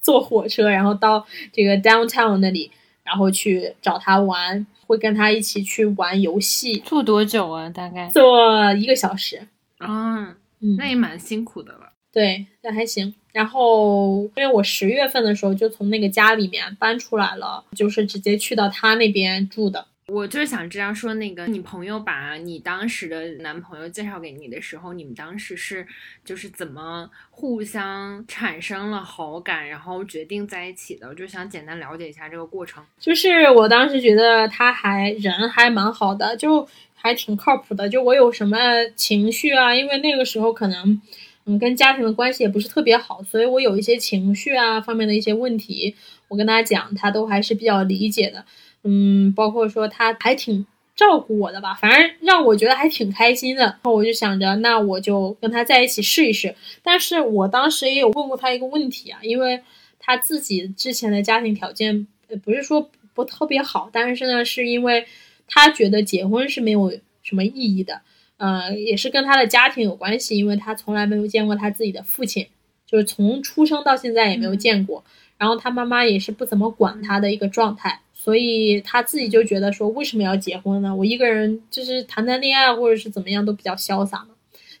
[0.00, 2.70] 坐火车，然后到这个 downtown 那里。
[3.04, 7.68] 然后去找他玩，会跟他一起去玩游戏，坐多久啊？
[7.68, 8.08] 大概？
[8.08, 9.46] 坐一个小时。
[9.78, 11.90] 啊，嗯，那也蛮辛苦的了。
[12.12, 13.14] 对，那还行。
[13.32, 19.84] 然后，因为我十月份的时候就从那个家里面搬出来了，就是直接去到他那边住的。
[20.06, 25.86] 我就是想这样说，那个你朋友把你当时的男朋友介绍给你的时候，你们当时是
[26.22, 31.08] 就是怎么互相产生了好感，然后决定在一起的？
[31.08, 32.84] 我就想简单了解一下这个过程。
[33.00, 37.88] 就是我当时觉得他还人还蛮好的，就还挺靠谱的。
[37.88, 38.58] 就我有什么
[38.94, 41.00] 情绪啊，因为那个时候可能
[41.46, 45.96] 嗯跟家庭的关系也不是特别好，所以我有一些情绪啊方面的一些问题，
[46.28, 48.44] 我跟他讲，他都还是比较理解的。
[48.84, 50.64] 嗯，包括说他还挺
[50.94, 53.62] 照顾我的吧，反正让我觉得还挺开心的。
[53.62, 56.54] 然后我就想着，那我就跟他在一起试一试。
[56.82, 59.60] 但是我当时也有问过他一个问题啊，因为
[59.98, 65.06] 他自己之前的家庭条件，呃，不是说不特别好，但是呢，是因为
[65.48, 68.02] 他觉得结婚是没有什么意义的。
[68.36, 72.46] 呃，也是跟他的家庭有关系，因为他从来没有见过他自己的父亲，
[72.86, 75.02] 就是从出生到现在也没有见过。
[75.38, 78.00] 然后他妈妈也是不怎么管他的一个状态。
[78.24, 80.96] 所以他自己就觉得说，为什么要结婚呢？
[80.96, 84.28] 我一个人就是谈谈恋爱或者是怎么样都比较潇洒嘛。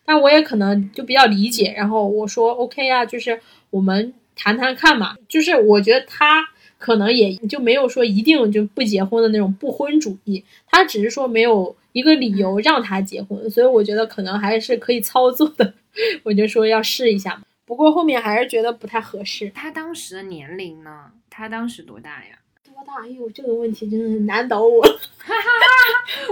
[0.02, 3.38] 但我也可能就比较理解，然后我说 OK 啊，就是
[3.68, 5.14] 我们谈谈看嘛。
[5.28, 6.42] 就是我觉得他
[6.78, 15.74] 可能也就没有说一定就不结婚的那种不婚主义，他只是说没有一个理由让他结婚，所以我觉得可能还是可以操作的。
[16.24, 19.50] 我就说要试一下，不过后面还是觉得不太合适。
[19.54, 21.10] 他当时的年龄呢？
[21.28, 22.38] 他当时多大呀？
[22.84, 23.02] 多大？
[23.02, 24.84] 哎呦，这个问题真的很难倒我。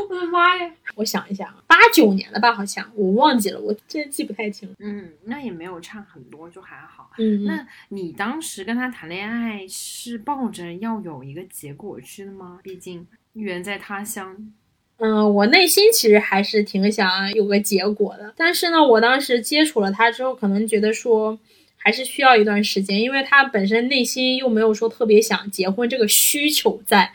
[0.08, 0.70] 我的妈呀！
[0.94, 4.68] 我想一下啊，八九年的吧，好像我忘记了，我真记不太清。
[4.78, 7.10] 嗯，那也没有差很多，就还好。
[7.18, 12.58] 嗯，那你当时跟他谈恋爱是抱着要有一个结果去的吗？
[12.62, 14.52] 毕竟远在他乡。
[14.98, 21.38] 嗯，我内心其实还是挺想有个结果的，但是呢，我当时接触了他之后，可能觉得说
[21.82, 27.12] 还是需要一段时间，因为他本身内心又没有说特别想结婚这个需求在，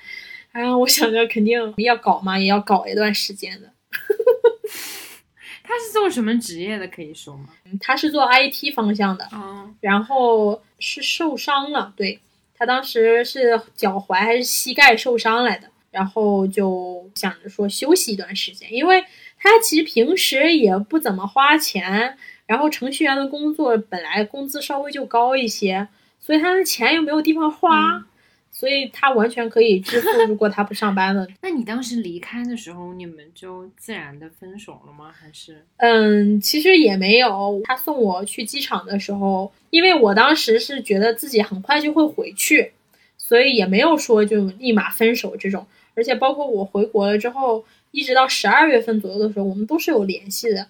[0.52, 3.72] 然后我想着肯定要搞嘛，也要搞一段时间的。
[5.64, 6.88] 他是做什么职业的？
[6.88, 7.50] 可以说吗？
[7.80, 12.20] 他是做 IT 方向的，哦，然后是受伤了，对
[12.58, 19.04] 他当时是脚踝还是膝盖受伤来的，然后就想着说休息一段时间，因为
[19.38, 22.18] 他其实平时也不怎么花钱，
[22.48, 25.88] 然后程序员的工作本来工资稍微就高一些，
[26.20, 28.06] 所以他的钱又没有地方花，嗯
[28.50, 31.28] 所以他完全可以支付，如果他不上班了。
[31.44, 35.14] 那你当时离开的时候，你们就自然的分手了吗？
[35.14, 35.64] 还是？
[35.78, 37.62] 嗯，其实也没有。
[37.66, 42.72] 他送我去机场的时候，因为我当时是觉得自己很快就会回去，
[43.16, 45.68] 所以也没有说就立马分手这种。
[45.94, 50.68] 而且包括我回国了之后，一直到十二月份左右的时候，我们都是有联系的。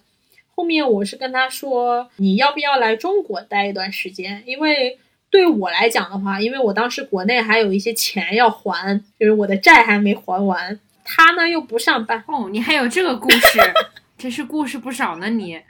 [0.58, 4.42] 后面我是跟他说，你要不要来中国待一段时间？
[4.44, 4.98] 因为
[5.30, 10.80] 对我来讲的话，因为我当时国内还有一些钱要还，就是我的债还没还完。
[11.04, 13.60] 他呢又不上班，哦，你还有这个故事，
[14.18, 15.60] 真是故事不少呢你。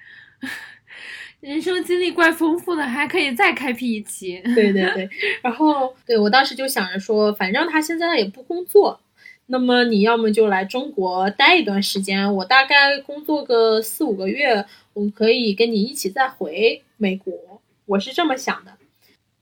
[1.40, 4.40] 人生经历怪丰富的，还可以再开辟一期。
[4.54, 5.10] 对对对，
[5.42, 8.98] 然后对我当时就想着说，反正他现在也不工作，
[9.50, 17.32] 那么你要么就来中国待一段时间，我大概工作个四五个月，我可以跟你一起再回美国。
[17.86, 18.76] 我是这么想的，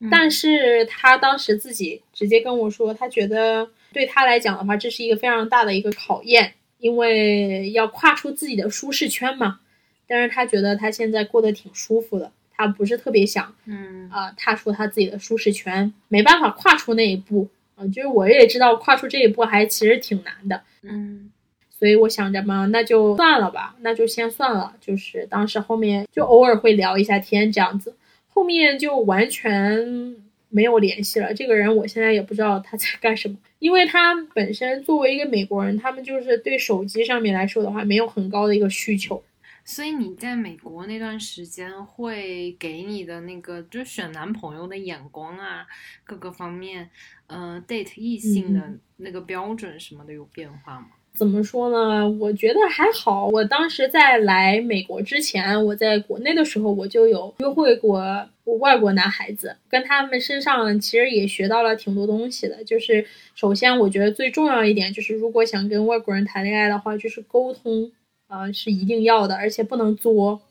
[0.09, 9.59] 但是他当时自己直接跟我说，他觉得对他来讲的话，这是一个非常大的一个考验，因为要跨出自己的舒适圈嘛。
[10.07, 21.31] 但是他觉得他现在过得挺舒服的，他不是特别想，嗯啊，踏出他自己的舒适圈，没办法跨出那一步，啊，就是我也知道跨出这一步还其实挺难的，嗯，
[21.69, 27.95] 所以我想着嘛，那就算了吧，那就先算了，就是当时后面就偶尔会聊一下天这样子，
[28.27, 30.17] 后面就完全
[30.49, 31.31] 没有联系了。
[31.31, 39.23] 这个人我现在也不知道他在干什么，因为他本身作为一个美国人，他们就是对手机上面来说的话，没有很高的一个需求。
[39.69, 45.67] 所以你在美国那段时间，会给你的那个就选男朋友的眼光啊，
[46.05, 46.89] 各个方面，
[47.27, 48.61] 呃，date 异性的
[48.97, 50.87] 那个标准什么的有变化吗？
[51.13, 52.07] 怎么说呢？
[52.19, 53.27] 我觉得还好。
[53.27, 62.63] 我当时在来美国之前，我在国内的时候，我就有约会过外国男孩子，跟他们身上其实也学到了挺多东西的。
[62.63, 67.91] 就是首先，我觉得最重要一点就是，如果想跟外国人谈恋爱的话，就是沟通。
[68.29, 70.41] 呃，是一定要的，而且不能作。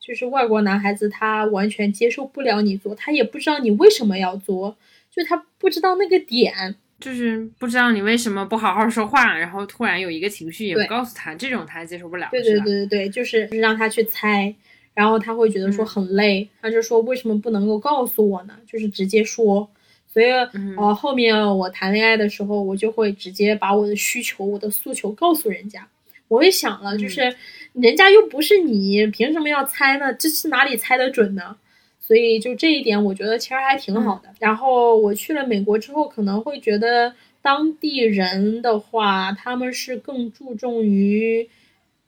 [0.00, 4.76] 就是外国男孩子，他完全接受不了你作，他也不知道你为什么要作，
[5.18, 6.54] 就他不知道那个点，
[7.00, 12.28] 就是不知道你为什么不好好说话，然后突然有一个情绪也不告诉他，这种他接受不了。
[12.30, 14.54] 对对对对对，就是让他去猜，
[14.94, 18.54] 然后他会觉得说很累，他就说为什么不能够告诉我呢？
[18.66, 19.68] 就是直接说。
[20.10, 20.30] 所以
[20.76, 25.86] 呃，后面我谈恋爱的时候，我就会直接把我的需求、我的诉求告诉人家。
[26.28, 27.36] 我也想了，就是
[27.74, 30.12] 人家又不是你，凭什么要猜呢？
[30.14, 31.56] 这是哪里猜得准呢？
[32.08, 34.30] 所以就这一点，我觉得其实还挺好的。
[34.40, 41.46] 然后我去了美国之后，可能会觉得当地人的话，他们是更注重于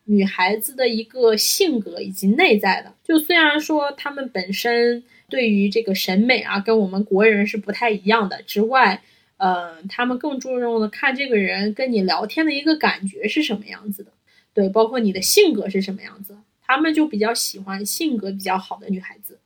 [0.05, 2.95] 女孩子的一个性格以及内在的。
[3.05, 9.03] 就虽然说他们本身对于这个审美啊，跟我们国人是不太一样的之外。
[9.37, 14.13] 呃，他们更注重的看这个人跟你聊天的一个感觉是什么样子的，
[14.55, 19.39] 对，包括你的性格是什么样子，他们就比较喜欢性格比较好的女孩子，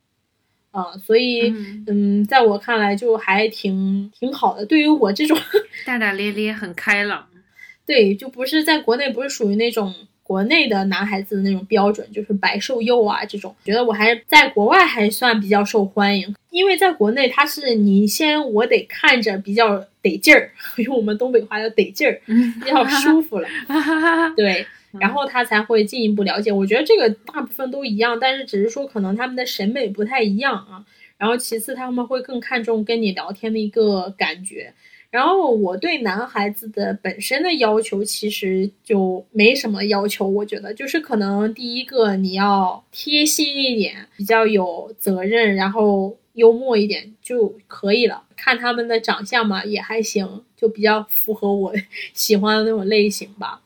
[0.74, 1.54] 啊，所以，
[1.86, 4.66] 嗯，在我看来就还挺挺好的。
[4.66, 5.38] 对于我这种
[5.86, 7.26] 大大咧咧、很开朗，
[7.86, 9.94] 对，就不是在国内不是属于那种。
[10.26, 20.50] 国内的男孩子的那种标准就是白瘦幼啊，这种觉得我还在国外还算比较受欢迎，因为在国内他是你先我得看着比较得劲儿，
[20.82, 23.46] 用我们东北话叫得劲儿，比较舒服了，
[24.34, 24.66] 对，
[25.00, 26.50] 然后他才会进一步了解。
[26.52, 30.84] 我觉得这个大部分都一样，但是只是说可能他们的审美不太一样啊。
[31.16, 34.74] 然后其次他们会更看重跟你聊天的一个感觉。
[35.10, 48.24] 然后我对男孩子的本身的要求其实就没什么要求，我觉得就是可能第一个你要贴心一点，比较有责任，然后幽默一点就可以了。
[48.36, 51.72] 看他们的长相嘛也还行，就比较符合我
[52.12, 53.60] 喜欢的那种类型吧。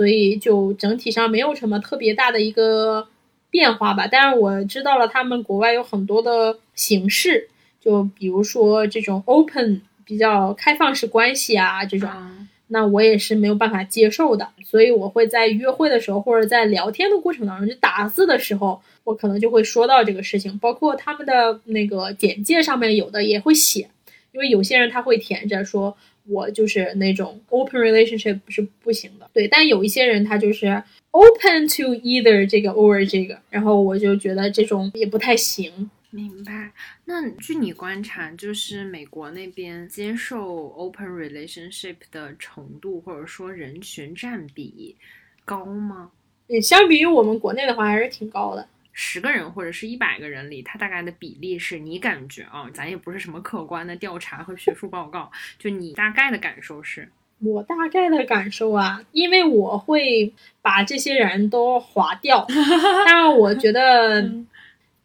[0.00, 3.06] 所以就整体上没有什么特别大的一个
[3.50, 4.08] 变化吧。
[4.10, 7.50] 但是我知道了他们国外有很多的形式，
[7.82, 9.82] 就比如说这种 open。
[10.02, 12.10] 比较开放式关系啊，这种，
[12.66, 23.88] 那我也是没有办法接受的，所以我会在约会的时候或者在聊天的过程当中，就打字的时候，我可能就会说到这个事情，包括他们的那个简介上面有的也会写，
[24.32, 25.96] 因为有些人他会填着说，
[26.26, 35.90] 我就是那种 open relationship 是不行的，对，但有一些人他就是 open to either 这个 or 这个，然后我就觉得这种也不太行。
[36.10, 36.72] 明白。
[37.04, 44.96] 那据你观察，就是美国那边接受 open relationship 的程度，或者说人群占比
[45.44, 46.10] 高吗？
[46.48, 48.68] 嗯，相比于我们国内的话，还是挺高的。
[49.02, 52.68] 十个人或者是一百个人里，它大概的比例是你感觉啊？
[52.74, 57.08] 咱也不是什么客观的调查和学术报告，就你大概的感受是？
[57.38, 62.46] 我大概的感受啊，因为我会把这些人都划掉，
[63.06, 64.30] 但我觉得。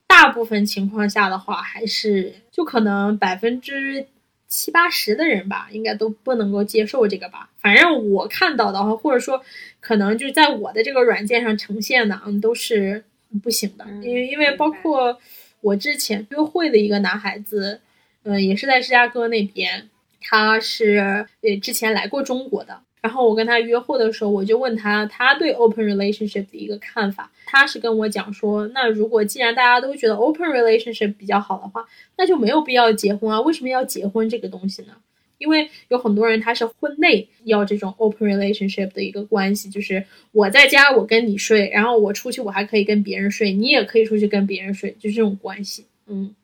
[0.07, 4.05] 大部分情况下的话，还是就可能百分之
[4.47, 7.49] 七八十的人吧，应该都不能够接受这个吧。
[7.57, 9.43] 反正我看到的话，或者说
[9.79, 13.03] 可能就在我的这个软件上呈现的，嗯，都是
[13.39, 13.85] 不行的。
[14.01, 15.17] 因为因为包括
[15.61, 17.81] 我之前约会的一个男孩子，
[18.23, 19.89] 嗯，也是在芝加哥那边，
[20.21, 22.79] 他是呃之前来过中国的。
[23.01, 27.31] 然后我跟他约会的时候，我就问他他对 open relationship 的一个看法。
[27.45, 31.85] 他是跟我讲说，那如果既然大家都觉得 open relationship 比较好的话，
[32.17, 33.39] 那就没有必要结婚啊？
[33.41, 34.93] 为什么要结婚这个东西呢？
[35.37, 45.85] 因为有很多人他是婚内要这种 open relationship 的一个关系，就是我在家我跟你睡，然后我出去我还可以跟别人睡，你也可以出去跟别人睡，就这种关系。
[46.07, 46.35] 嗯，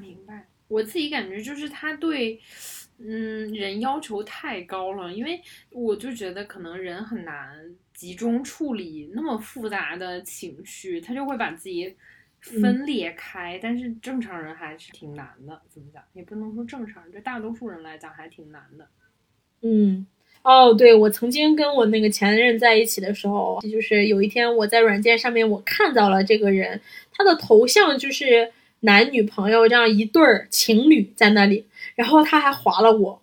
[0.00, 0.46] 明白。
[0.68, 2.40] 我自己感觉就是他对。
[3.02, 7.48] 嗯，人要求太高了，因为我就觉得可能人很难
[7.94, 11.96] 集中处理那么复杂的情绪，他就会把自己
[12.40, 13.58] 分裂开。
[13.62, 16.02] 但是正常人还是挺难的，怎么讲？
[16.12, 18.88] 也不能说正常人，对大多数人来讲还挺难的。
[19.62, 20.06] 嗯，
[20.42, 26.80] 哦，对，我曾经跟我那个前任在一起的时候，就是有一天我在软件上面我看到了这个人，
[27.12, 31.66] 他的头像就是男女朋友这样一对儿情侣在那里。
[31.96, 33.22] 然后他还划了我，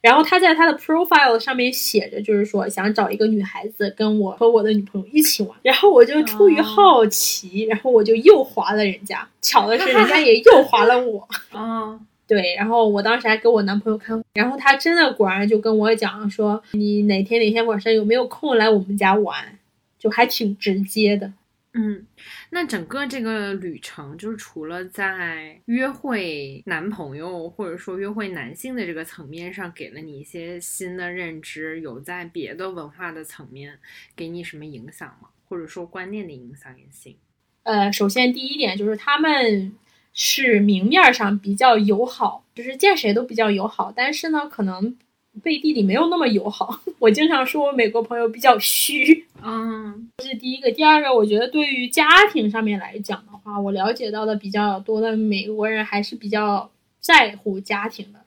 [0.00, 5.58] 然后他在他的 profile 上面写着，就是说想找一个女孩子跟我和我的女朋友一起玩。
[5.62, 9.28] 然后我就出于好奇，然后我就又划了人家。
[9.42, 11.28] 巧的是，人家也又划了我。
[11.50, 12.54] 啊，对。
[12.56, 19.58] 然后我当时还给我男朋友看，然后他真的果然就跟我讲说，你哪天哪天晚上有没有空来我们家玩，
[19.98, 21.32] 就还挺直接的。
[21.74, 22.06] 嗯，
[22.50, 33.78] 那整个这个旅程，就是除了在约会男朋友或者说约会男性的这个层面上给了你一些新的认知，有在别的文化的层面
[34.16, 35.28] 给你什么影响吗？
[35.46, 37.16] 或者说观念的影响也行。
[37.64, 39.72] 呃，首先第一点就是他们
[40.14, 44.96] 是明面上比较友好，就是见谁都比较友好，但是呢，可能。
[45.42, 50.70] 背地里没有那么友好， 我经常说我美国朋友比较虚，嗯，这是第一个。
[50.72, 56.70] 第二个，我觉得对于家庭上面来讲的话，我了解到的比较多的美国人还是比较
[57.00, 58.20] 在乎家庭的，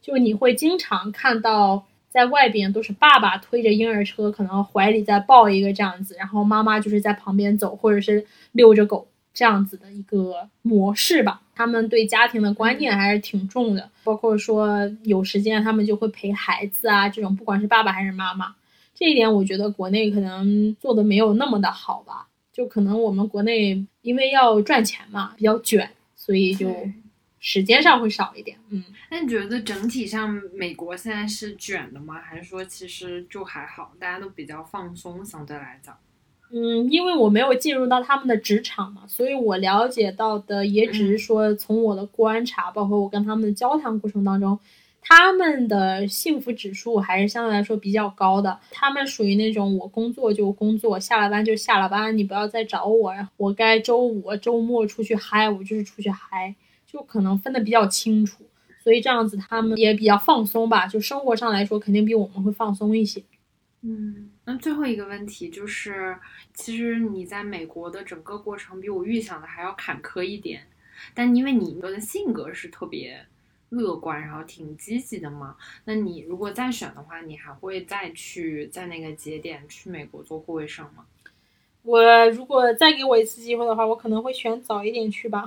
[0.00, 9.08] 就你会经常看到在外边都是爸爸推着婴儿车，可能怀里再抱一个这样子，然后妈妈就是在旁边走，或者是遛着狗。
[9.36, 18.54] 这样子的一个模式吧，他们对家庭的观念还是挺重的，包括说有时间他们就会陪孩子啊，这种不管是爸爸还是妈妈，
[18.94, 26.68] 这一点我觉得国内可能做的没有那么的好吧，就可能我们国内因为要赚钱嘛，比较卷，所以就
[27.40, 28.56] 时间上会少一点。
[28.70, 32.20] 嗯，那你觉得整体上美国现在是卷的吗？
[32.20, 35.96] 还是说其实就还好，大家都比较放松，相对来讲？
[36.56, 44.56] 嗯，因为我没有进入到他们的职场嘛，所以我了解到的也只是说从我的观察，包括我跟他们的交谈过程当中，
[45.00, 48.60] 他们的幸福指数还是相对来说比较高的。
[48.70, 53.28] 他们属于那种我工作就工作，下了班就下了班，你不要再找我呀。
[53.36, 56.54] 我该周五周末出去嗨，我就是出去嗨，
[56.86, 58.44] 就可能分的比较清楚。
[58.82, 63.22] 所以这样子他们也比较放松吧，就生活上来说肯定比我们会放松一些。
[63.82, 66.16] 嗯，那最后一个问题就是，
[66.52, 70.66] 其实你在美国的整个过程比我预想的还要坎坷一点，
[71.14, 73.26] 但因为你的性格是特别
[73.70, 81.06] 乐观，然后挺积极的嘛，那你如果再选的话，你还会再去在那个节点去美国做护卫生吗？
[81.82, 85.44] 我如果再给我一次机会的话，我可能会选早一点去吧，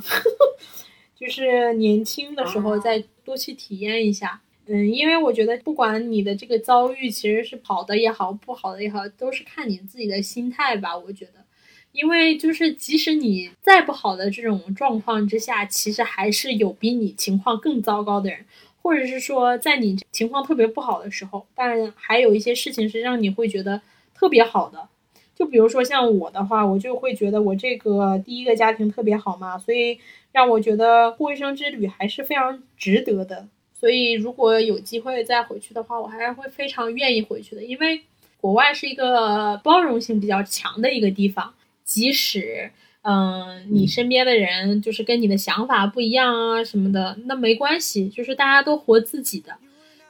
[1.16, 4.42] 就是年轻的时候再多去体验一下。
[4.70, 10.98] 嗯，因为我觉得不管你的这个遭遇其实是好的也好，不好的也好，都是看你自己的心态吧。
[10.98, 11.46] 我觉得，
[11.94, 18.46] 因为就是即使你再不好的这种状况之下，其实还是有比你情况更糟糕的人，
[18.82, 23.82] 或者是说在你情况特别不好的时候，但还有一些事情是让你会觉得
[24.14, 24.90] 特别好的。
[25.34, 30.00] 就比如说像我的话，我就会觉得我这个第一个家庭特别好嘛，所以
[30.34, 33.48] 让我觉得护卫生之旅还是非常值得的。
[33.80, 37.64] 所以，如果有机会再回去的话，我还是会非常愿意回去的。
[37.64, 38.02] 因为
[38.42, 41.54] 国外是一个包容性比较强的一个地方，
[41.84, 42.72] 即使
[43.04, 49.56] 嗯你身边的人就是跟你的想法不一样啊什么的，那没关系，就是大家都活自己的。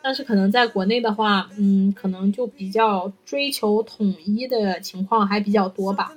[0.02, 6.14] 但是可能在国内的话，嗯，可能就比较追求统一的情况还比较多吧，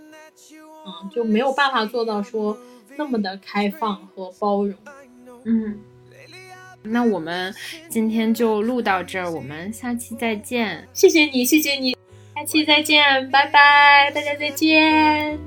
[0.86, 2.56] 嗯，就没有办法做到说
[2.96, 4.76] 那么的开放和包容，
[5.44, 5.80] 嗯。
[6.82, 7.54] 那我们
[7.88, 10.88] 今天就录到这儿，我们下期再见。
[10.92, 11.96] 谢谢你，谢谢你，
[12.34, 15.38] 下期再见，拜拜，大家再见。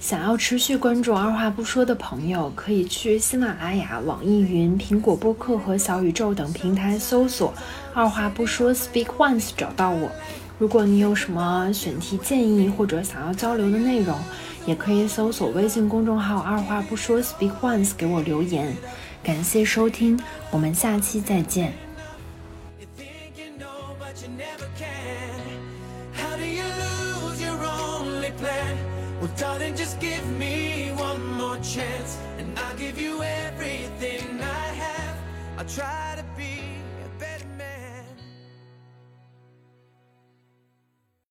[0.00, 7.54] 想要持续关注二话不说的朋友，可以去喜马拉雅、网易云、苹果播客和小宇宙等平台搜索
[7.94, 10.10] “二话不说 Speak Once” 找到我。
[10.58, 14.18] 如果你有什么选题建议或者想要交流的内容，
[14.66, 18.76] 也可以搜索微信公众号“二话不说 Speak Once” 给我留言。
[19.22, 20.18] 感谢收听，
[20.50, 21.72] 我们下期再见。
[29.20, 35.16] Well, darling, just give me one more chance, and I'll give you everything I have.
[35.58, 36.29] I'll try to.